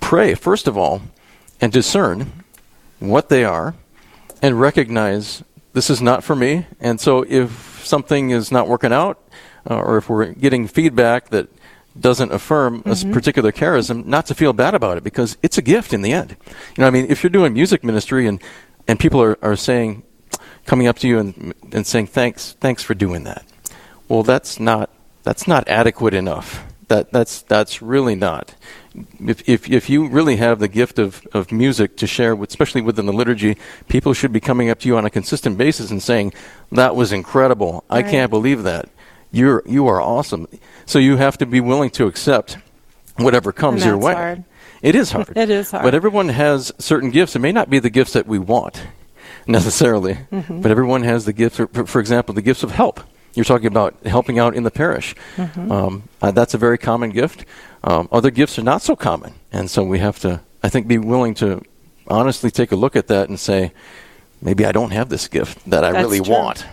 pray 0.00 0.34
first 0.34 0.68
of 0.68 0.76
all, 0.76 1.02
and 1.60 1.72
discern 1.72 2.44
what 3.00 3.28
they 3.28 3.44
are, 3.44 3.74
and 4.40 4.60
recognize 4.60 5.42
this 5.72 5.90
is 5.90 6.00
not 6.00 6.22
for 6.22 6.36
me. 6.36 6.66
And 6.80 7.00
so 7.00 7.24
if 7.28 7.82
something 7.84 8.30
is 8.30 8.52
not 8.52 8.68
working 8.68 8.92
out, 8.92 9.20
uh, 9.68 9.76
or 9.76 9.98
if 9.98 10.08
we're 10.08 10.26
getting 10.32 10.68
feedback 10.68 11.30
that 11.30 11.48
doesn't 11.98 12.32
affirm 12.32 12.76
a 12.84 12.90
mm-hmm. 12.90 13.12
particular 13.12 13.52
charism, 13.52 14.04
not 14.04 14.26
to 14.26 14.34
feel 14.34 14.52
bad 14.52 14.74
about 14.74 14.96
it 14.96 15.04
because 15.04 15.36
it's 15.42 15.58
a 15.58 15.62
gift 15.62 15.92
in 15.92 16.02
the 16.02 16.12
end. 16.12 16.36
You 16.76 16.82
know, 16.82 16.86
I 16.86 16.90
mean, 16.90 17.06
if 17.08 17.22
you're 17.22 17.30
doing 17.30 17.52
music 17.52 17.84
ministry 17.84 18.26
and 18.26 18.42
and 18.86 19.00
people 19.00 19.22
are, 19.22 19.38
are 19.40 19.56
saying, 19.56 20.02
coming 20.66 20.86
up 20.86 20.98
to 20.98 21.08
you 21.08 21.18
and 21.18 21.54
and 21.72 21.86
saying 21.86 22.08
thanks, 22.08 22.52
thanks 22.60 22.82
for 22.82 22.94
doing 22.94 23.24
that. 23.24 23.44
Well, 24.08 24.22
that's 24.22 24.58
not 24.60 24.90
that's 25.22 25.46
not 25.46 25.68
adequate 25.68 26.14
enough. 26.14 26.64
That 26.88 27.12
that's 27.12 27.42
that's 27.42 27.80
really 27.80 28.14
not. 28.14 28.54
If 29.18 29.48
if 29.48 29.70
if 29.70 29.88
you 29.88 30.06
really 30.06 30.36
have 30.36 30.58
the 30.58 30.68
gift 30.68 30.98
of, 30.98 31.26
of 31.32 31.50
music 31.50 31.96
to 31.96 32.06
share, 32.06 32.36
with, 32.36 32.50
especially 32.50 32.82
within 32.82 33.06
the 33.06 33.12
liturgy, 33.12 33.56
people 33.88 34.12
should 34.12 34.32
be 34.32 34.40
coming 34.40 34.68
up 34.68 34.80
to 34.80 34.88
you 34.88 34.96
on 34.96 35.04
a 35.04 35.10
consistent 35.10 35.56
basis 35.56 35.90
and 35.90 36.02
saying, 36.02 36.34
"That 36.70 36.94
was 36.94 37.12
incredible. 37.12 37.84
I 37.88 38.02
can't 38.02 38.30
believe 38.30 38.62
that. 38.64 38.88
You're 39.34 39.62
you 39.66 39.86
are 39.88 40.00
awesome." 40.00 40.46
So 40.86 40.98
you 40.98 41.16
have 41.16 41.36
to 41.38 41.46
be 41.46 41.60
willing 41.60 41.90
to 41.90 42.06
accept 42.06 42.58
whatever 43.16 43.52
comes 43.52 43.84
your 43.84 43.96
way. 43.98 44.14
hard. 44.14 44.44
It 44.82 44.94
is 44.94 45.12
hard. 45.12 45.32
It 45.36 45.50
is 45.50 45.70
hard. 45.70 45.82
But 45.82 45.94
everyone 45.94 46.28
has 46.28 46.72
certain 46.78 47.10
gifts. 47.10 47.34
It 47.36 47.38
may 47.40 47.52
not 47.52 47.70
be 47.70 47.78
the 47.78 47.90
gifts 47.90 48.12
that 48.12 48.26
we 48.26 48.38
want 48.38 48.82
necessarily, 49.46 50.18
Mm-hmm. 50.32 50.60
but 50.60 50.70
everyone 50.70 51.02
has 51.04 51.24
the 51.24 51.32
gifts. 51.32 51.56
For, 51.56 51.66
for 51.86 52.00
example, 52.00 52.34
the 52.34 52.42
gifts 52.42 52.62
of 52.62 52.70
help. 52.70 53.00
You're 53.34 53.44
talking 53.44 53.66
about 53.66 53.94
helping 54.06 54.38
out 54.38 54.54
in 54.54 54.62
the 54.62 54.70
parish. 54.70 55.14
Mm-hmm. 55.36 55.72
Um, 55.72 56.02
uh, 56.22 56.30
that's 56.30 56.54
a 56.54 56.58
very 56.58 56.78
common 56.78 57.10
gift. 57.10 57.44
Um, 57.82 58.08
other 58.12 58.30
gifts 58.30 58.58
are 58.58 58.62
not 58.62 58.80
so 58.80 58.94
common, 58.94 59.34
and 59.52 59.68
so 59.68 59.82
we 59.82 59.98
have 59.98 60.18
to, 60.20 60.40
I 60.62 60.68
think, 60.68 60.86
be 60.86 60.98
willing 60.98 61.34
to 61.34 61.60
honestly 62.06 62.50
take 62.50 62.70
a 62.70 62.76
look 62.76 62.94
at 62.94 63.08
that 63.08 63.28
and 63.28 63.38
say, 63.40 63.72
maybe 64.40 64.64
I 64.64 64.70
don't 64.72 64.92
have 64.92 65.08
this 65.08 65.26
gift 65.28 65.68
that 65.68 65.82
I 65.82 65.90
That's 65.92 66.04
really 66.04 66.20
true. 66.20 66.32
want. 66.32 66.64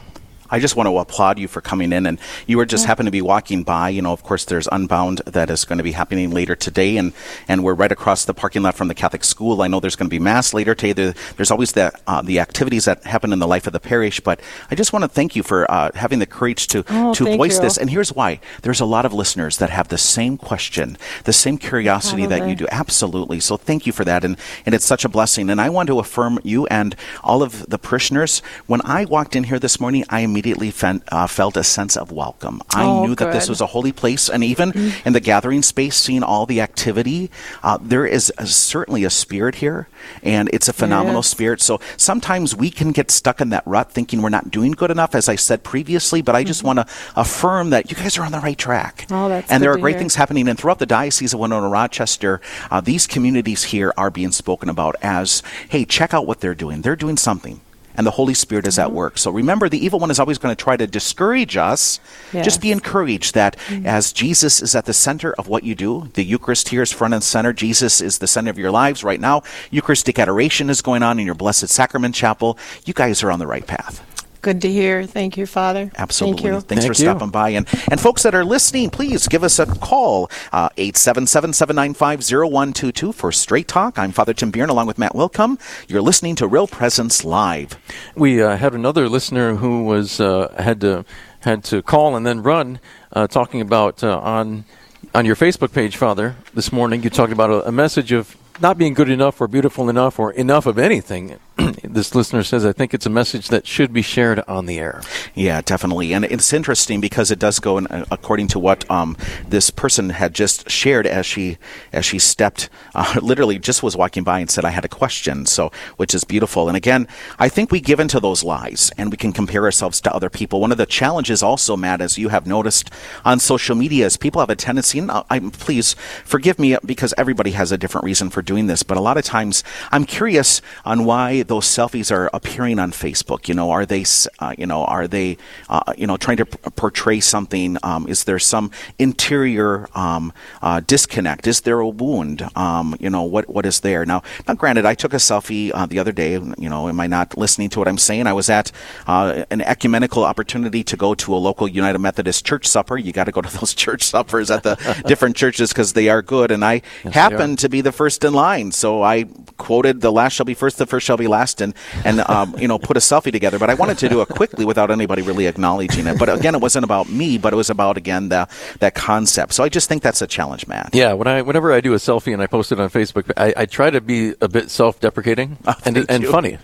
I 0.52 0.60
just 0.60 0.76
want 0.76 0.88
to 0.88 0.98
applaud 0.98 1.40
you 1.40 1.48
for 1.48 1.62
coming 1.62 1.94
in, 1.94 2.06
and 2.06 2.20
you 2.46 2.58
were 2.58 2.66
just 2.66 2.86
happen 2.86 3.06
to 3.06 3.12
be 3.12 3.22
walking 3.22 3.64
by. 3.64 3.90
You 3.90 4.02
know, 4.02 4.12
of 4.12 4.24
course, 4.24 4.46
there's 4.46 4.68
Unbound 4.72 5.20
that 5.26 5.50
is 5.50 5.64
going 5.66 5.78
to 5.78 5.84
be 5.84 5.94
happening 5.94 6.32
later 6.32 6.56
today, 6.56 6.98
and 6.98 7.14
and 7.48 7.64
we're 7.64 7.74
right 7.74 7.92
across 7.92 8.26
the 8.26 8.34
parking 8.34 8.62
lot 8.62 8.76
from 8.76 8.90
the 8.90 8.94
Catholic 8.94 9.24
school. 9.24 9.62
I 9.62 9.68
know 9.68 9.80
there's 9.80 9.96
going 9.96 10.10
to 10.10 10.14
be 10.14 10.20
mass 10.20 10.54
later 10.54 10.76
today. 10.76 10.92
There, 10.94 11.14
there's 11.38 11.52
always 11.52 11.72
the 11.72 11.92
uh, 12.06 12.22
the 12.22 12.40
activities 12.40 12.86
that 12.86 13.04
happen 13.06 13.32
in 13.32 13.40
the 13.40 13.48
life 13.48 13.66
of 13.66 13.74
the 13.74 13.80
parish, 13.80 14.20
but 14.20 14.42
I 14.70 14.76
just 14.76 14.92
want 14.92 15.04
to 15.04 15.10
thank 15.10 15.36
you 15.36 15.44
for 15.44 15.70
uh, 15.72 15.92
having 15.96 16.20
the 16.20 16.26
courage 16.26 16.68
to 16.68 16.84
Oh, 16.90 17.14
to 17.14 17.24
voice 17.38 17.56
you. 17.56 17.62
this. 17.62 17.78
And 17.78 17.90
here's 17.90 18.12
why: 18.12 18.42
there's 18.64 18.82
a 18.82 18.86
lot 18.86 19.06
of 19.06 19.14
listeners 19.14 19.58
that 19.58 19.70
have 19.70 19.88
the 19.88 19.98
same 19.98 20.38
question, 20.38 20.98
the 21.24 21.34
same 21.34 21.58
curiosity 21.58 22.26
that 22.26 22.48
you 22.50 22.56
do. 22.56 22.68
Absolutely. 22.72 23.40
So 23.40 23.56
thank 23.56 23.86
you 23.86 23.94
for 23.94 24.04
that, 24.04 24.26
and 24.26 24.36
and 24.66 24.76
it's 24.76 24.86
such 24.86 25.06
a 25.06 25.10
blessing. 25.10 25.50
And 25.50 25.62
I 25.62 25.70
want 25.70 25.88
to 25.88 26.00
affirm 26.00 26.40
you 26.44 26.68
and 26.68 26.96
all 27.24 27.42
of 27.42 27.66
the 27.70 27.78
parishioners. 27.78 28.42
When 28.68 28.82
I 28.84 29.06
walked 29.06 29.36
in 29.38 29.46
here 29.46 29.58
this 29.60 29.80
morning, 29.80 30.04
I 30.10 30.20
immediately 30.22 30.41
fen- 30.72 31.02
uh, 31.12 31.28
felt 31.28 31.58
a 31.58 31.64
sense 31.64 31.96
of 31.98 32.12
welcome. 32.12 32.62
I 32.74 32.84
Oh, 32.84 33.06
knew 33.06 33.16
that 33.16 33.32
this 33.34 33.48
was 33.50 33.62
a 33.62 33.68
holy 33.68 33.92
place, 33.92 34.30
and 34.30 34.44
even 34.44 34.72
in 35.06 35.14
the 35.14 35.20
gathering 35.20 35.62
space, 35.62 35.96
seeing 35.96 36.24
all 36.24 36.46
the 36.46 36.62
activity, 36.62 37.30
uh, 37.64 37.78
there 37.82 38.06
is 38.06 38.32
a, 38.38 38.46
certainly 38.48 39.04
a 39.04 39.10
spirit 39.10 39.56
here, 39.56 39.88
and 40.24 40.50
it's 40.54 40.68
a 40.68 40.74
phenomenal 40.74 41.20
is. 41.22 41.28
spirit. 41.28 41.62
So 41.62 41.80
sometimes 41.98 42.56
we 42.56 42.70
can 42.72 42.92
get 42.92 43.12
stuck 43.12 43.42
in 43.42 43.50
that 43.50 43.64
rut, 43.66 43.92
thinking 43.92 44.22
we're 44.22 44.30
not 44.30 44.50
doing 44.52 44.72
good 44.72 44.92
enough, 44.92 45.16
as 45.16 45.30
I 45.30 45.36
said 45.36 45.64
previously. 45.64 46.22
But 46.22 46.36
I 46.36 46.44
just 46.44 46.64
want 46.64 46.80
to 46.80 46.86
affirm 47.16 47.70
that 47.72 47.90
you 47.92 47.98
guys 47.98 48.18
are 48.18 48.24
on 48.26 48.32
the 48.32 48.40
right 48.40 48.58
track. 48.58 49.06
Mm-hmm. 49.08 49.14
Oh, 49.14 49.30
that's 49.30 49.52
and 49.52 49.62
there 49.64 49.72
are 49.72 49.78
great 49.78 49.94
hear. 49.94 50.00
things 50.00 50.16
happening. 50.16 50.48
And 50.48 50.58
throughout 50.58 50.80
the 50.80 50.86
Diocese 50.86 51.34
of 51.34 51.40
Winona 51.40 51.70
Rochester, 51.70 52.42
uh, 52.70 52.82
these 52.82 53.08
communities 53.08 53.64
here 53.66 53.94
are 53.98 54.10
being 54.10 54.32
spoken 54.32 54.70
about 54.70 54.96
as, 55.02 55.44
hey, 55.70 55.86
check 55.86 56.14
out 56.14 56.26
what 56.26 56.40
they're 56.40 56.56
doing. 56.56 56.82
They're 56.82 56.96
doing 56.96 57.18
something. 57.18 57.62
And 57.96 58.08
the 58.08 58.12
Holy 58.12 58.34
Spirit 58.34 58.68
is 58.68 58.76
Mm-hmm. 58.76 58.82
at 58.90 58.92
work. 58.94 59.18
So 59.18 59.32
remember, 59.32 59.70
the 59.70 59.84
evil 59.84 60.00
one 60.00 60.12
is 60.12 60.20
always 60.20 60.38
going 60.38 60.56
to 60.56 60.64
try 60.64 60.78
to 60.78 60.88
discourage 60.88 61.58
us. 61.58 62.00
Yes. 62.00 62.32
Mm-hmm. 62.32 62.44
Just 62.44 62.62
be 62.62 62.72
encouraged 62.72 63.34
that 63.36 63.58
as 63.86 64.14
Jesus 64.14 64.62
is 64.62 64.76
at 64.76 64.86
the 64.86 64.94
center 64.94 65.34
of 65.34 65.48
what 65.48 65.64
you 65.64 65.76
do, 65.76 66.10
the 66.14 66.24
Eucharist 66.24 66.70
here 66.70 66.82
is 66.82 66.92
front 66.92 67.14
and 67.14 67.24
center. 67.24 67.54
Jesus 67.54 68.02
is 68.02 68.20
the 68.20 68.28
center 68.28 68.50
of 68.50 68.58
your 68.58 68.72
lives 68.72 69.04
right 69.04 69.20
now. 69.20 69.44
Eucharistic 69.72 70.18
adoration 70.20 70.70
is 70.70 70.82
going 70.82 71.04
on 71.04 71.20
in 71.20 71.26
your 71.26 71.36
Blessed 71.36 71.68
Sacrament 71.70 72.16
Chapel. 72.16 72.58
You 72.86 72.94
guys 72.94 73.24
are 73.24 73.32
on 73.32 73.40
the 73.40 73.48
right 73.48 73.66
path. 73.68 74.02
Good 74.42 74.62
to 74.62 74.72
hear. 74.72 75.06
Thank 75.06 75.38
you, 75.38 75.46
Father. 75.46 75.92
Absolutely. 75.96 76.42
Thank 76.42 76.54
you. 76.54 76.62
Thanks 76.62 76.86
Thank 76.86 76.96
for 76.96 77.02
you. 77.02 77.10
stopping 77.10 77.30
by. 77.30 77.50
And, 77.50 77.68
and 77.92 78.02
folks 78.02 78.24
that 78.24 78.34
are 78.34 78.44
listening, 78.44 78.90
please 78.90 79.28
give 79.28 79.44
us 79.44 79.60
a 79.60 79.68
call, 79.68 80.32
uh, 80.52 80.70
877-795-0122 80.70 83.14
for 83.14 83.32
Straight 83.32 83.68
Talk. 83.68 84.00
I'm 84.00 84.12
Father 84.12 84.34
Tim 84.34 84.52
Biern 84.52 84.70
along 84.70 84.88
with 84.88 84.98
Matt 84.98 85.14
Willkom. 85.14 85.60
You're 85.88 86.02
listening 86.02 86.36
to 86.38 86.48
Real 86.48 86.68
Presence 86.68 87.24
Live. 87.24 87.78
We 88.16 88.42
uh, 88.42 88.58
had 88.58 88.74
another 88.74 89.08
listener 89.08 89.54
who 89.56 89.84
was 89.84 90.20
uh, 90.20 90.52
had 90.58 90.82
to 90.82 91.06
had 91.42 91.64
to 91.66 91.84
call 91.84 92.16
and 92.16 92.26
then 92.26 92.42
run, 92.42 92.80
uh, 93.14 93.28
talking 93.28 93.62
about 93.62 94.04
uh, 94.04 94.18
on 94.20 94.66
on 95.14 95.26
your 95.26 95.36
Facebook 95.36 95.74
page, 95.74 95.98
Father. 95.98 96.36
This 96.54 96.72
morning, 96.72 97.04
you 97.04 97.10
talked 97.10 97.34
about 97.34 97.50
a, 97.50 97.68
a 97.68 97.72
message 97.72 98.12
of 98.12 98.38
not 98.62 98.78
being 98.78 98.94
good 98.94 99.10
enough 99.10 99.42
or 99.42 99.48
beautiful 99.48 99.90
enough 99.90 100.20
or 100.20 100.32
enough 100.32 100.66
of 100.66 100.78
anything. 100.78 101.38
This 101.84 102.16
listener 102.16 102.44
says, 102.44 102.66
"I 102.66 102.74
think 102.74 102.94
it's 102.94 103.06
a 103.06 103.10
message 103.10 103.50
that 103.50 103.68
should 103.68 103.94
be 103.94 104.02
shared 104.02 104.44
on 104.48 104.66
the 104.66 104.80
air." 104.80 105.02
Yeah, 105.36 105.62
definitely. 105.62 106.14
And 106.14 106.26
it's 106.26 106.54
interesting 106.54 107.02
because 107.02 107.32
it 107.32 107.40
does 107.40 107.60
go 107.60 107.78
in, 107.78 107.88
uh, 107.88 108.06
according 108.12 108.48
to 108.50 108.60
what 108.60 108.90
um, 108.90 109.18
this 109.48 109.70
person 109.70 110.10
had 110.10 110.34
just 110.34 110.70
shared 110.70 111.06
as 111.08 111.26
she 111.26 111.58
as 111.94 112.06
she 112.06 112.20
stepped, 112.20 112.70
uh, 112.96 113.20
literally 113.22 113.60
just 113.60 113.84
was 113.84 113.96
walking 113.96 114.24
by 114.24 114.40
and 114.40 114.50
said, 114.50 114.66
"I 114.66 114.70
had 114.72 114.86
a 114.86 114.90
question." 114.90 115.46
So, 115.46 115.72
which 115.98 116.16
is 116.16 116.24
beautiful. 116.24 116.68
And 116.68 116.78
again, 116.78 117.08
I 117.38 117.50
think 117.50 117.72
we 117.72 117.80
give 117.80 118.00
into 118.00 118.20
those 118.20 118.44
lies 118.44 118.92
and 118.98 119.12
we 119.12 119.18
can 119.18 119.34
compare 119.34 119.64
ourselves 119.64 120.02
to 120.02 120.14
other 120.14 120.30
people. 120.30 120.62
One 120.62 120.72
of 120.72 120.78
the 120.78 120.86
challenges, 120.86 121.44
also, 121.44 121.78
Matt, 121.78 122.02
as 122.02 122.18
you 122.18 122.30
have 122.30 122.48
noticed 122.48 122.90
on 123.26 123.40
social 123.40 123.76
media, 123.76 124.06
is 124.06 124.18
people 124.18 124.42
have 124.42 124.50
a 124.50 124.56
tendency. 124.56 125.00
And 125.00 125.12
I, 125.12 125.40
please 125.52 125.96
forgive 126.26 126.58
me 126.60 126.78
because 126.86 127.14
everybody 127.18 127.52
has 127.52 127.72
a 127.72 127.78
different 127.78 128.06
reason 128.06 128.30
for 128.30 128.42
doing 128.42 128.68
this, 128.68 128.84
but 128.84 128.98
a 128.98 129.02
lot 129.02 129.18
of 129.18 129.24
times 129.24 129.64
I'm 129.92 130.06
curious 130.06 130.62
on 130.86 131.06
why 131.06 131.44
those 131.44 131.61
selfies 131.62 132.12
are 132.12 132.30
appearing 132.34 132.80
on 132.80 132.92
Facebook. 132.92 133.48
You 133.48 133.56
know, 133.56 133.72
are 133.72 133.86
they, 133.86 134.06
uh, 134.40 134.54
you 134.58 134.66
know, 134.66 134.84
are 134.86 135.08
they, 135.08 135.38
uh, 135.70 135.94
you 135.98 136.08
know, 136.08 136.18
trying 136.18 136.38
to 136.38 136.46
p- 136.46 136.58
portray 136.76 137.20
something? 137.20 137.78
Um, 137.84 138.08
is 138.08 138.24
there 138.26 138.40
some 138.40 138.72
interior 139.00 139.88
um, 139.96 140.34
uh, 140.62 140.82
disconnect? 140.86 141.48
Is 141.48 141.62
there 141.62 141.80
a 141.80 141.88
wound? 141.88 142.48
Um, 142.56 142.96
you 143.00 143.10
know, 143.10 143.24
what 143.24 143.50
what 143.50 143.66
is 143.66 143.82
there? 143.82 144.06
Now, 144.06 144.24
now, 144.48 144.54
granted, 144.54 144.86
I 144.86 144.96
took 144.96 145.14
a 145.14 145.18
selfie 145.18 145.72
uh, 145.74 145.86
the 145.86 146.00
other 146.00 146.12
day. 146.12 146.34
You 146.34 146.70
know, 146.70 146.90
am 146.90 147.00
I 147.00 147.08
not 147.08 147.38
listening 147.38 147.70
to 147.70 147.80
what 147.80 147.88
I'm 147.88 147.98
saying? 147.98 148.28
I 148.28 148.34
was 148.34 148.50
at 148.50 148.72
uh, 149.08 149.46
an 149.50 149.62
ecumenical 149.62 150.24
opportunity 150.24 150.84
to 150.84 150.98
go 150.98 151.14
to 151.16 151.34
a 151.36 151.38
local 151.38 151.68
United 151.68 152.00
Methodist 152.00 152.46
church 152.46 152.68
supper. 152.68 152.98
You 152.98 153.12
got 153.12 153.26
to 153.26 153.32
go 153.32 153.42
to 153.42 153.58
those 153.60 153.74
church 153.74 154.04
suppers 154.04 154.52
at 154.52 154.64
the 154.64 154.76
different 155.08 155.36
churches 155.36 155.70
because 155.70 155.94
they 155.94 156.10
are 156.10 156.22
good. 156.22 156.52
And 156.52 156.64
I 156.64 156.82
they 157.04 157.12
happened 157.12 157.60
to 157.60 157.70
be 157.70 157.82
the 157.82 157.92
first 157.92 158.24
in 158.24 158.34
line, 158.34 158.72
so 158.72 159.02
I 159.02 159.26
quoted 159.58 160.02
"The 160.02 160.12
last 160.12 160.34
shall 160.34 160.46
be 160.46 160.54
first, 160.54 160.78
the 160.78 160.86
first 160.86 161.06
shall 161.06 161.18
be 161.18 161.28
last," 161.28 161.51
and 161.60 161.74
and 162.06 162.22
um, 162.22 162.56
you 162.58 162.68
know 162.68 162.78
put 162.80 162.96
a 162.96 163.02
selfie 163.02 163.32
together. 163.32 163.60
But 163.60 163.70
I 163.70 163.74
wanted 163.74 163.98
to 163.98 164.08
do 164.08 164.22
it 164.22 164.30
quickly 164.30 164.64
without 164.64 164.92
anybody 164.92 165.22
really 165.24 165.48
acknowledging 165.48 166.08
it. 166.08 166.18
But 166.18 166.30
again, 166.30 166.56
it 166.56 166.62
wasn't 166.62 166.86
about 166.86 167.10
me, 167.10 167.38
but 167.38 167.52
it 167.52 167.58
was 167.58 167.70
about 167.70 167.98
again 167.98 168.30
the 168.30 168.48
that 168.80 168.96
concept. 168.96 169.54
So 169.54 169.64
I 169.64 169.70
just 169.70 169.90
think 169.90 170.04
that's 170.04 170.22
a 170.22 170.28
challenge, 170.28 170.68
Matt. 170.68 170.92
Yeah, 170.94 171.14
when 171.14 171.28
I 171.28 171.42
whenever 171.42 171.74
I 171.74 171.82
do 171.82 171.94
a 171.94 171.98
selfie 171.98 172.32
and 172.32 172.42
I 172.42 172.48
post 172.48 172.72
it 172.72 172.80
on 172.80 172.90
Facebook, 172.90 173.32
I, 173.36 173.54
I 173.58 173.66
try 173.66 173.90
to 173.90 174.00
be 174.00 174.36
a 174.40 174.48
bit 174.48 174.70
self-deprecating 174.70 175.58
and 175.86 176.06
and 176.08 176.26
funny. 176.28 176.60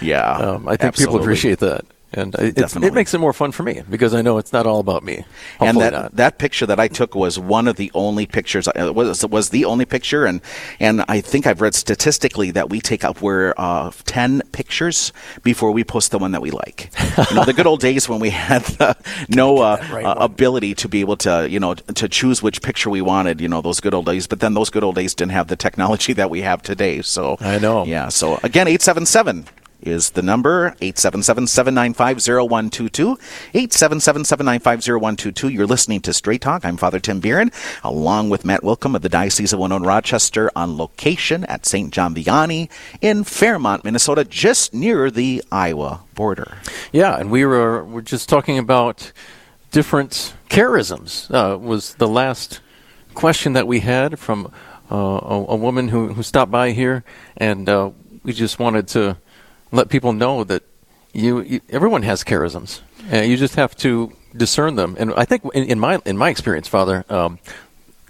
Yeah, 0.00 0.30
Um, 0.30 0.68
I 0.68 0.76
think 0.76 0.94
people 0.96 1.16
appreciate 1.16 1.58
that, 1.60 1.84
and 2.12 2.34
it's, 2.38 2.74
it 2.74 2.94
makes 2.94 3.12
it 3.12 3.18
more 3.18 3.34
fun 3.34 3.52
for 3.52 3.62
me 3.62 3.82
because 3.88 4.14
I 4.14 4.22
know 4.22 4.38
it's 4.38 4.52
not 4.52 4.66
all 4.66 4.80
about 4.80 5.02
me. 5.02 5.24
and 5.60 5.78
that 5.78 5.92
not. 5.92 6.16
that 6.16 6.38
picture 6.38 6.64
that 6.64 6.80
I 6.80 6.88
took 6.88 7.14
was 7.14 7.38
one 7.38 7.68
of 7.68 7.76
the 7.76 7.90
only 7.94 8.26
pictures 8.26 8.66
uh, 8.68 8.92
was 8.94 9.26
was 9.26 9.50
the 9.50 9.66
only 9.66 9.84
picture 9.84 10.24
and 10.24 10.40
and 10.80 11.04
I 11.08 11.20
think 11.20 11.46
I've 11.46 11.60
read 11.60 11.74
statistically 11.74 12.50
that 12.52 12.70
we 12.70 12.80
take 12.80 13.04
up 13.04 13.20
we're 13.20 13.52
uh, 13.58 13.90
ten 14.06 14.40
pictures 14.52 15.12
before 15.42 15.70
we 15.70 15.84
post 15.84 16.10
the 16.10 16.18
one 16.18 16.32
that 16.32 16.40
we 16.40 16.50
like. 16.50 16.90
you 17.30 17.36
know, 17.36 17.44
the 17.44 17.52
good 17.52 17.66
old 17.66 17.80
days 17.80 18.08
when 18.08 18.20
we 18.20 18.30
had 18.48 18.64
uh, 18.80 18.94
no 19.28 19.58
uh, 19.58 19.76
right 19.92 20.04
uh, 20.04 20.14
ability 20.18 20.74
to 20.76 20.88
be 20.88 21.00
able 21.00 21.16
to 21.18 21.46
you 21.50 21.60
know 21.60 21.74
to 21.74 22.08
choose 22.08 22.42
which 22.42 22.62
picture 22.62 22.88
we 22.88 23.02
wanted. 23.02 23.40
You 23.40 23.48
know, 23.48 23.60
those 23.60 23.80
good 23.80 23.92
old 23.92 24.06
days. 24.06 24.26
But 24.26 24.40
then 24.40 24.54
those 24.54 24.70
good 24.70 24.84
old 24.84 24.94
days 24.94 25.14
didn't 25.14 25.32
have 25.32 25.48
the 25.48 25.56
technology 25.56 26.12
that 26.20 26.30
we 26.30 26.40
have 26.40 26.62
today. 26.62 27.02
So 27.02 27.36
I 27.40 27.58
know. 27.58 27.84
Yeah. 27.84 28.08
So 28.08 28.40
again, 28.42 28.66
eight 28.66 28.80
seven 28.80 29.04
seven. 29.04 29.46
Is 29.80 30.10
the 30.10 30.22
number 30.22 30.74
877-795-0122 30.80 33.16
877-795-0122 33.54 35.52
you're 35.52 35.66
listening 35.66 36.00
to 36.00 36.12
straight 36.12 36.40
talk. 36.40 36.64
I'm 36.64 36.76
father 36.76 36.98
tim 36.98 37.20
Bieran, 37.20 37.52
along 37.84 38.30
with 38.30 38.44
matt 38.44 38.62
willkom 38.62 38.96
of 38.96 39.02
the 39.02 39.08
diocese 39.08 39.52
of 39.52 39.60
winona 39.60 39.86
rochester 39.86 40.50
on 40.56 40.76
location 40.76 41.44
at 41.44 41.64
st 41.64 41.92
john 41.92 42.12
vianney 42.12 42.68
in 43.00 43.22
fairmont 43.22 43.84
minnesota 43.84 44.24
just 44.24 44.74
near 44.74 45.12
the 45.12 45.44
iowa 45.52 46.00
border. 46.14 46.58
Yeah, 46.92 47.16
and 47.16 47.30
we 47.30 47.44
were 47.44 47.84
we're 47.84 48.00
just 48.00 48.28
talking 48.28 48.58
about 48.58 49.12
different 49.70 50.34
charisms. 50.50 51.32
Uh, 51.32 51.56
was 51.56 51.94
the 51.94 52.08
last 52.08 52.60
question 53.14 53.52
that 53.52 53.68
we 53.68 53.78
had 53.80 54.18
from 54.18 54.52
uh, 54.90 54.96
a, 54.96 55.44
a 55.50 55.56
woman 55.56 55.88
who, 55.88 56.14
who 56.14 56.22
stopped 56.22 56.50
by 56.50 56.70
here, 56.72 57.04
and 57.36 57.68
uh, 57.68 57.90
we 58.24 58.32
just 58.32 58.58
wanted 58.58 58.88
to 58.88 59.18
let 59.72 59.88
people 59.88 60.12
know 60.12 60.44
that 60.44 60.62
you, 61.12 61.40
you 61.40 61.60
everyone 61.70 62.02
has 62.02 62.24
charisms, 62.24 62.80
and 63.10 63.30
you 63.30 63.36
just 63.36 63.54
have 63.56 63.76
to 63.76 64.12
discern 64.36 64.76
them. 64.76 64.96
And 64.98 65.12
I 65.14 65.24
think 65.24 65.44
in, 65.54 65.64
in 65.64 65.78
my 65.78 66.00
in 66.04 66.16
my 66.16 66.30
experience, 66.30 66.68
Father, 66.68 67.04
um, 67.08 67.38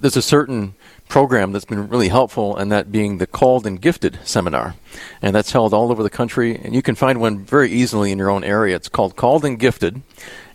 there's 0.01 0.17
a 0.17 0.23
certain 0.23 0.75
program 1.09 1.53
that's 1.53 1.65
been 1.65 1.89
really 1.89 2.09
helpful, 2.09 2.57
and 2.57 2.71
that 2.71 2.93
being 2.93 3.19
the 3.19 3.27
Called 3.27 3.67
and 3.67 3.81
Gifted 3.81 4.19
seminar. 4.25 4.75
And 5.23 5.35
that's 5.35 5.53
held 5.53 5.73
all 5.73 5.91
over 5.91 6.03
the 6.03 6.11
country, 6.11 6.57
and 6.57 6.75
you 6.75 6.83
can 6.83 6.95
find 6.95 7.21
one 7.21 7.45
very 7.45 7.71
easily 7.71 8.13
in 8.13 8.19
your 8.19 8.31
own 8.31 8.45
area. 8.45 8.77
It's 8.77 8.89
called 8.89 9.17
Called 9.17 9.45
and 9.45 9.59
Gifted, 9.59 10.03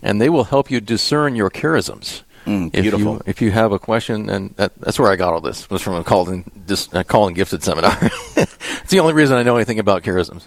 and 0.00 0.20
they 0.20 0.28
will 0.28 0.44
help 0.44 0.70
you 0.70 0.80
discern 0.80 1.34
your 1.34 1.50
charisms. 1.50 2.22
Mm, 2.46 2.70
If 2.74 2.82
beautiful. 2.82 3.12
you, 3.14 3.22
if 3.26 3.40
you 3.40 3.50
have 3.52 3.72
a 3.72 3.78
question, 3.78 4.28
and 4.28 4.54
that, 4.56 4.72
that's 4.78 4.98
where 4.98 5.10
I 5.10 5.16
got 5.16 5.32
all 5.32 5.40
this 5.40 5.68
was 5.70 5.80
from 5.82 5.94
a 5.94 6.04
called 6.04 6.28
and 6.28 6.44
dis, 6.66 6.92
uh, 6.92 7.02
called 7.02 7.28
and 7.28 7.36
gifted 7.36 7.62
seminar. 7.62 7.96
it's 8.36 8.90
the 8.90 9.00
only 9.00 9.14
reason 9.14 9.36
I 9.36 9.42
know 9.42 9.56
anything 9.56 9.78
about 9.78 10.02
charisms. 10.02 10.46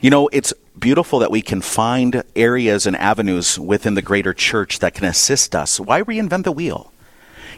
You 0.00 0.10
know, 0.10 0.28
it's 0.32 0.52
beautiful 0.78 1.18
that 1.20 1.30
we 1.30 1.40
can 1.42 1.60
find 1.60 2.22
areas 2.36 2.86
and 2.86 2.96
avenues 2.96 3.58
within 3.58 3.94
the 3.94 4.02
greater 4.02 4.34
church 4.34 4.78
that 4.80 4.94
can 4.94 5.04
assist 5.06 5.54
us. 5.54 5.80
Why 5.80 6.02
reinvent 6.02 6.44
the 6.44 6.52
wheel? 6.52 6.92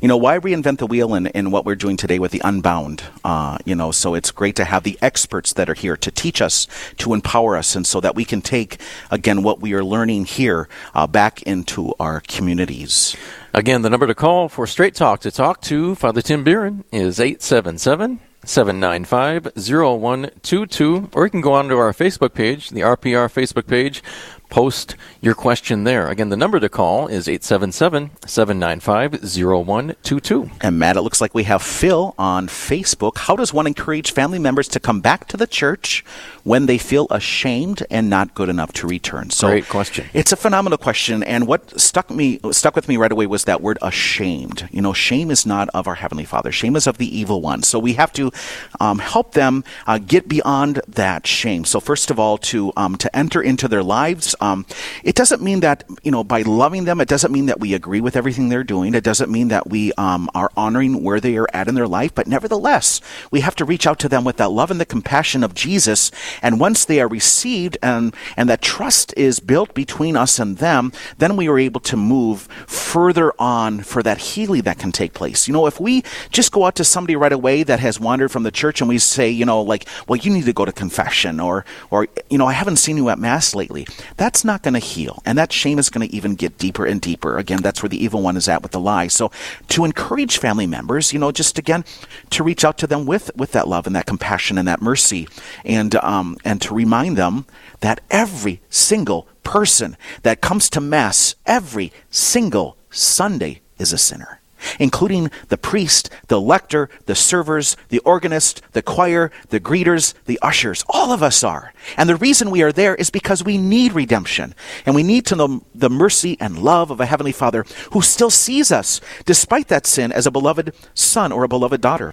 You 0.00 0.08
know, 0.08 0.16
why 0.16 0.38
reinvent 0.38 0.78
the 0.78 0.86
wheel 0.86 1.14
in, 1.14 1.26
in 1.26 1.50
what 1.50 1.66
we're 1.66 1.74
doing 1.74 1.98
today 1.98 2.18
with 2.18 2.30
the 2.30 2.40
Unbound? 2.42 3.04
Uh, 3.22 3.58
you 3.66 3.74
know, 3.74 3.90
so 3.90 4.14
it's 4.14 4.30
great 4.30 4.56
to 4.56 4.64
have 4.64 4.82
the 4.82 4.98
experts 5.02 5.52
that 5.52 5.68
are 5.68 5.74
here 5.74 5.94
to 5.98 6.10
teach 6.10 6.40
us, 6.40 6.66
to 6.96 7.12
empower 7.12 7.54
us, 7.54 7.76
and 7.76 7.86
so 7.86 8.00
that 8.00 8.14
we 8.14 8.24
can 8.24 8.40
take, 8.40 8.78
again, 9.10 9.42
what 9.42 9.60
we 9.60 9.74
are 9.74 9.84
learning 9.84 10.24
here 10.24 10.70
uh, 10.94 11.06
back 11.06 11.42
into 11.42 11.92
our 12.00 12.20
communities. 12.20 13.14
Again, 13.52 13.82
the 13.82 13.90
number 13.90 14.06
to 14.06 14.14
call 14.14 14.48
for 14.48 14.66
Straight 14.66 14.94
Talk 14.94 15.20
to 15.20 15.30
talk 15.30 15.60
to 15.62 15.94
Father 15.94 16.22
Tim 16.22 16.46
Bieran 16.46 16.84
is 16.90 17.20
877 17.20 18.20
795 18.42 19.52
0122, 19.54 21.10
or 21.12 21.24
you 21.26 21.30
can 21.30 21.42
go 21.42 21.52
on 21.52 21.68
to 21.68 21.76
our 21.76 21.92
Facebook 21.92 22.32
page, 22.32 22.70
the 22.70 22.80
RPR 22.80 23.30
Facebook 23.30 23.66
page, 23.66 24.02
post 24.50 24.96
your 25.20 25.34
question 25.34 25.84
there. 25.84 26.08
Again, 26.08 26.28
the 26.28 26.36
number 26.36 26.60
to 26.60 26.68
call 26.68 27.06
is 27.06 27.28
877 27.28 28.10
795 28.26 29.12
0122. 29.22 30.50
And 30.60 30.78
Matt, 30.78 30.96
it 30.96 31.02
looks 31.02 31.20
like 31.20 31.34
we 31.34 31.44
have 31.44 31.62
Phil 31.62 32.14
on 32.18 32.48
Facebook. 32.48 33.18
How 33.18 33.36
does 33.36 33.54
one 33.54 33.66
encourage 33.66 34.12
family 34.12 34.38
members 34.38 34.68
to 34.68 34.80
come 34.80 35.00
back 35.00 35.28
to 35.28 35.36
the 35.36 35.46
church 35.46 36.04
when 36.44 36.66
they 36.66 36.78
feel 36.78 37.06
ashamed 37.10 37.84
and 37.90 38.10
not 38.10 38.34
good 38.34 38.48
enough 38.48 38.72
to 38.74 38.86
return? 38.86 39.30
So 39.30 39.48
Great 39.48 39.68
question. 39.68 40.08
It's 40.12 40.32
a 40.32 40.36
phenomenal 40.36 40.78
question, 40.78 41.22
and 41.22 41.46
what 41.46 41.80
stuck 41.80 42.10
me 42.10 42.40
stuck 42.50 42.74
with 42.74 42.88
me 42.88 42.96
right 42.96 43.12
away 43.12 43.26
was 43.26 43.44
that 43.44 43.60
word 43.60 43.78
ashamed. 43.82 44.68
You 44.70 44.82
know, 44.82 44.92
shame 44.92 45.30
is 45.30 45.46
not 45.46 45.68
of 45.70 45.86
our 45.86 45.96
heavenly 45.96 46.24
Father. 46.24 46.50
Shame 46.50 46.76
is 46.76 46.86
of 46.86 46.98
the 46.98 47.16
evil 47.16 47.40
one. 47.40 47.62
So 47.62 47.78
we 47.78 47.94
have 47.94 48.12
to 48.14 48.32
um, 48.80 48.98
help 48.98 49.32
them 49.32 49.64
uh, 49.86 49.98
get 49.98 50.28
beyond 50.28 50.80
that 50.88 51.26
shame. 51.26 51.64
So 51.64 51.80
first 51.80 52.10
of 52.10 52.18
all, 52.18 52.38
to 52.38 52.72
um, 52.76 52.96
to 52.96 53.14
enter 53.16 53.40
into 53.40 53.68
their 53.68 53.82
lives. 53.82 54.34
Um, 54.40 54.66
it 55.04 55.14
doesn't 55.14 55.42
mean 55.42 55.60
that 55.60 55.84
you 56.02 56.10
know 56.10 56.24
by 56.24 56.42
loving 56.42 56.84
them. 56.84 57.00
It 57.00 57.08
doesn't 57.08 57.32
mean 57.32 57.46
that 57.46 57.60
we 57.60 57.74
agree 57.74 58.00
with 58.00 58.16
everything 58.16 58.48
they're 58.48 58.64
doing. 58.64 58.94
It 58.94 59.04
doesn't 59.04 59.30
mean 59.30 59.48
that 59.48 59.68
we 59.68 59.92
um, 59.94 60.28
are 60.34 60.50
honoring 60.56 61.02
where 61.02 61.20
they 61.20 61.36
are 61.36 61.48
at 61.52 61.68
in 61.68 61.74
their 61.74 61.88
life. 61.88 62.14
But 62.14 62.26
nevertheless, 62.26 63.00
we 63.30 63.40
have 63.40 63.56
to 63.56 63.64
reach 63.64 63.86
out 63.86 63.98
to 64.00 64.08
them 64.08 64.24
with 64.24 64.36
that 64.36 64.50
love 64.50 64.70
and 64.70 64.80
the 64.80 64.86
compassion 64.86 65.44
of 65.44 65.54
Jesus. 65.54 66.10
And 66.42 66.60
once 66.60 66.84
they 66.84 67.00
are 67.00 67.08
received 67.08 67.78
and 67.82 68.14
and 68.36 68.48
that 68.48 68.62
trust 68.62 69.14
is 69.16 69.40
built 69.40 69.74
between 69.74 70.16
us 70.16 70.38
and 70.38 70.58
them, 70.58 70.92
then 71.18 71.36
we 71.36 71.48
are 71.48 71.58
able 71.58 71.80
to 71.80 71.96
move 71.96 72.42
further 72.66 73.32
on 73.38 73.80
for 73.80 74.02
that 74.02 74.18
healing 74.18 74.62
that 74.62 74.78
can 74.78 74.92
take 74.92 75.14
place. 75.14 75.46
You 75.46 75.54
know, 75.54 75.66
if 75.66 75.80
we 75.80 76.02
just 76.30 76.52
go 76.52 76.64
out 76.64 76.74
to 76.76 76.84
somebody 76.84 77.16
right 77.16 77.32
away 77.32 77.62
that 77.62 77.80
has 77.80 78.00
wandered 78.00 78.30
from 78.30 78.42
the 78.42 78.50
church 78.50 78.80
and 78.80 78.88
we 78.88 78.98
say, 78.98 79.30
you 79.30 79.44
know, 79.44 79.62
like, 79.62 79.86
well, 80.08 80.16
you 80.16 80.30
need 80.32 80.44
to 80.44 80.52
go 80.52 80.64
to 80.64 80.72
confession 80.72 81.40
or 81.40 81.64
or 81.90 82.08
you 82.28 82.38
know, 82.38 82.46
I 82.46 82.52
haven't 82.52 82.76
seen 82.76 82.96
you 82.96 83.08
at 83.08 83.18
mass 83.18 83.54
lately. 83.54 83.86
That's 84.30 84.44
not 84.44 84.62
going 84.62 84.74
to 84.74 84.78
heal. 84.78 85.20
And 85.26 85.36
that 85.38 85.50
shame 85.50 85.80
is 85.80 85.90
going 85.90 86.08
to 86.08 86.14
even 86.14 86.36
get 86.36 86.56
deeper 86.56 86.86
and 86.86 87.00
deeper. 87.00 87.36
Again, 87.36 87.62
that's 87.62 87.82
where 87.82 87.88
the 87.88 88.00
evil 88.00 88.22
one 88.22 88.36
is 88.36 88.46
at 88.46 88.62
with 88.62 88.70
the 88.70 88.78
lie. 88.78 89.08
So 89.08 89.32
to 89.70 89.84
encourage 89.84 90.38
family 90.38 90.68
members, 90.68 91.12
you 91.12 91.18
know, 91.18 91.32
just 91.32 91.58
again 91.58 91.84
to 92.30 92.44
reach 92.44 92.64
out 92.64 92.78
to 92.78 92.86
them 92.86 93.06
with 93.06 93.32
with 93.34 93.50
that 93.50 93.66
love 93.66 93.88
and 93.88 93.96
that 93.96 94.06
compassion 94.06 94.56
and 94.56 94.68
that 94.68 94.80
mercy 94.80 95.26
and 95.64 95.96
um 95.96 96.36
and 96.44 96.62
to 96.62 96.72
remind 96.72 97.16
them 97.16 97.44
that 97.80 98.02
every 98.08 98.60
single 98.70 99.26
person 99.42 99.96
that 100.22 100.40
comes 100.40 100.70
to 100.70 100.80
mass 100.80 101.34
every 101.44 101.92
single 102.08 102.76
Sunday 102.88 103.62
is 103.78 103.92
a 103.92 103.98
sinner 103.98 104.39
including 104.78 105.30
the 105.48 105.58
priest, 105.58 106.10
the 106.28 106.40
lector, 106.40 106.88
the 107.06 107.14
servers, 107.14 107.76
the 107.88 107.98
organist, 108.00 108.62
the 108.72 108.82
choir, 108.82 109.30
the 109.48 109.60
greeters, 109.60 110.14
the 110.26 110.38
ushers. 110.42 110.84
All 110.88 111.12
of 111.12 111.22
us 111.22 111.42
are. 111.44 111.72
And 111.96 112.08
the 112.08 112.16
reason 112.16 112.50
we 112.50 112.62
are 112.62 112.72
there 112.72 112.94
is 112.94 113.10
because 113.10 113.44
we 113.44 113.58
need 113.58 113.92
redemption. 113.92 114.54
And 114.86 114.94
we 114.94 115.02
need 115.02 115.26
to 115.26 115.36
know 115.36 115.64
the 115.74 115.90
mercy 115.90 116.36
and 116.40 116.62
love 116.62 116.90
of 116.90 117.00
a 117.00 117.06
Heavenly 117.06 117.32
Father 117.32 117.64
who 117.92 118.02
still 118.02 118.30
sees 118.30 118.72
us, 118.72 119.00
despite 119.24 119.68
that 119.68 119.86
sin, 119.86 120.12
as 120.12 120.26
a 120.26 120.30
beloved 120.30 120.74
son 120.94 121.32
or 121.32 121.44
a 121.44 121.48
beloved 121.48 121.80
daughter. 121.80 122.12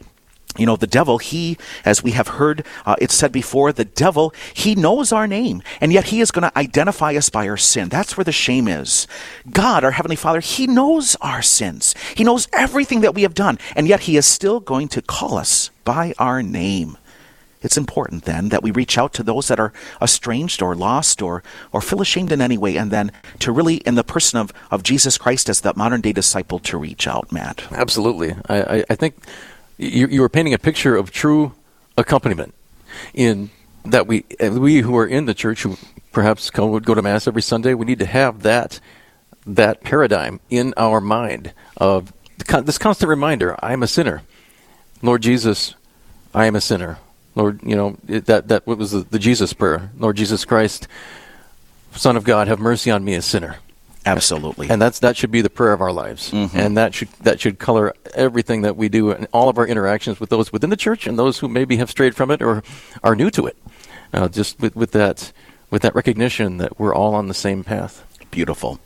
You 0.57 0.65
know, 0.65 0.75
the 0.75 0.87
devil, 0.87 1.17
he, 1.17 1.57
as 1.85 2.03
we 2.03 2.11
have 2.11 2.27
heard 2.27 2.65
uh, 2.85 2.95
it 2.99 3.11
said 3.11 3.31
before, 3.31 3.71
the 3.71 3.85
devil, 3.85 4.33
he 4.53 4.75
knows 4.75 5.11
our 5.11 5.27
name, 5.27 5.61
and 5.81 5.93
yet 5.93 6.05
he 6.05 6.21
is 6.21 6.31
going 6.31 6.49
to 6.49 6.57
identify 6.57 7.15
us 7.15 7.29
by 7.29 7.47
our 7.47 7.57
sin. 7.57 7.89
That's 7.89 8.17
where 8.17 8.25
the 8.25 8.31
shame 8.31 8.67
is. 8.67 9.07
God, 9.49 9.83
our 9.83 9.91
Heavenly 9.91 10.15
Father, 10.15 10.39
he 10.39 10.67
knows 10.67 11.15
our 11.21 11.41
sins. 11.41 11.95
He 12.15 12.23
knows 12.23 12.47
everything 12.53 13.01
that 13.01 13.15
we 13.15 13.21
have 13.23 13.33
done, 13.33 13.59
and 13.75 13.87
yet 13.87 14.01
he 14.01 14.17
is 14.17 14.25
still 14.25 14.59
going 14.59 14.87
to 14.89 15.01
call 15.01 15.37
us 15.37 15.69
by 15.83 16.13
our 16.17 16.41
name. 16.41 16.97
It's 17.61 17.77
important 17.77 18.25
then 18.25 18.49
that 18.49 18.61
we 18.61 18.71
reach 18.71 18.97
out 18.97 19.13
to 19.13 19.23
those 19.23 19.47
that 19.47 19.59
are 19.59 19.73
estranged 20.01 20.61
or 20.61 20.75
lost 20.75 21.21
or, 21.21 21.43
or 21.71 21.81
feel 21.81 22.01
ashamed 22.01 22.31
in 22.31 22.39
any 22.39 22.57
way, 22.57 22.77
and 22.77 22.91
then 22.91 23.11
to 23.39 23.51
really, 23.51 23.77
in 23.77 23.95
the 23.95 24.03
person 24.03 24.39
of, 24.39 24.53
of 24.69 24.83
Jesus 24.83 25.17
Christ 25.17 25.49
as 25.49 25.61
that 25.61 25.75
modern 25.75 26.01
day 26.01 26.13
disciple, 26.13 26.59
to 26.59 26.77
reach 26.77 27.07
out, 27.07 27.31
Matt. 27.31 27.63
Absolutely. 27.71 28.35
I, 28.47 28.61
I, 28.61 28.83
I 28.91 28.95
think 28.95 29.15
you, 29.77 30.07
you 30.07 30.21
were 30.21 30.29
painting 30.29 30.53
a 30.53 30.59
picture 30.59 30.95
of 30.95 31.11
true 31.11 31.53
accompaniment 31.97 32.53
in 33.13 33.49
that 33.85 34.07
we 34.07 34.25
eh, 34.39 34.49
we 34.49 34.81
who 34.81 34.95
are 34.97 35.07
in 35.07 35.25
the 35.25 35.33
church 35.33 35.63
who 35.63 35.77
perhaps 36.11 36.51
would 36.53 36.85
go 36.85 36.93
to 36.93 37.01
mass 37.01 37.27
every 37.27 37.41
Sunday. 37.41 37.73
We 37.73 37.85
need 37.85 37.99
to 37.99 38.05
have 38.05 38.43
that 38.43 38.79
that 39.45 39.81
paradigm 39.81 40.39
in 40.49 40.73
our 40.77 40.99
mind 40.99 41.53
of 41.77 42.11
this 42.63 42.77
constant 42.77 43.09
reminder: 43.09 43.55
I 43.61 43.73
am 43.73 43.83
a 43.83 43.87
sinner. 43.87 44.23
Lord 45.01 45.21
Jesus, 45.21 45.75
I 46.33 46.45
am 46.45 46.55
a 46.55 46.61
sinner. 46.61 46.97
Lord, 47.35 47.61
you 47.61 47.75
know 47.75 47.97
that 48.05 48.47
that 48.47 48.65
what 48.65 48.77
was 48.77 48.91
the, 48.91 49.01
the 49.01 49.19
Jesus 49.19 49.53
prayer? 49.53 49.91
Lord 49.97 50.17
Jesus 50.17 50.43
Christ, 50.43 50.87
Son 51.93 52.17
of 52.17 52.23
God, 52.23 52.47
have 52.47 52.59
mercy 52.59 52.89
on 52.89 53.03
me, 53.03 53.13
a 53.13 53.21
sinner. 53.21 53.57
Absolutely. 54.07 54.69
And 54.69 54.81
that's 54.81 54.99
that 54.99 55.17
should 55.17 55.31
be 55.31 55.41
the 55.41 55.49
prayer 55.49 55.73
of 55.73 55.81
our 55.81 55.91
lives, 55.91 56.31
and 56.33 56.77
that 56.77 56.93
should 56.93 57.09
that 57.21 57.39
should 57.39 57.59
color 57.59 57.93
everything 58.15 58.61
that 58.61 58.75
we 58.77 58.89
do 58.89 59.11
and 59.11 59.27
all 59.33 59.49
of 59.49 59.57
our 59.57 59.67
interactions 59.67 60.19
with 60.19 60.29
those 60.29 60.51
within 60.51 60.69
the 60.69 60.77
church 60.77 61.07
and 61.07 61.19
those 61.19 61.39
who 61.39 61.47
maybe 61.47 61.77
have 61.77 61.89
strayed 61.89 62.15
from 62.15 62.31
it 62.31 62.41
or 62.41 62.63
are 63.03 63.15
new 63.15 63.29
to 63.31 63.45
it. 63.45 63.57
Uh, 64.13 64.29
just 64.29 64.59
with, 64.61 64.75
with 64.75 64.91
that 64.91 65.33
with 65.69 65.81
that 65.81 65.93
recognition 65.93 66.57
that 66.57 66.79
we're 66.79 66.95
all 66.95 67.13
on 67.13 67.27
the 67.27 67.33
same 67.33 67.63
path. 67.63 68.05
Beautiful. 68.31 68.79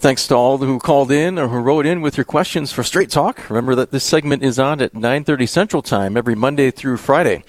Thanks 0.00 0.26
to 0.28 0.34
all 0.34 0.56
who 0.58 0.78
called 0.78 1.12
in 1.12 1.38
or 1.38 1.48
who 1.48 1.58
wrote 1.58 1.84
in 1.84 2.00
with 2.00 2.16
your 2.16 2.24
questions 2.24 2.72
for 2.72 2.82
Straight 2.82 3.10
Talk. 3.10 3.50
Remember 3.50 3.74
that 3.74 3.90
this 3.90 4.02
segment 4.02 4.42
is 4.42 4.58
on 4.58 4.80
at 4.80 4.94
9:30 4.94 5.46
Central 5.46 5.82
Time 5.82 6.16
every 6.16 6.34
Monday 6.34 6.70
through 6.70 6.96
Friday. 6.96 7.38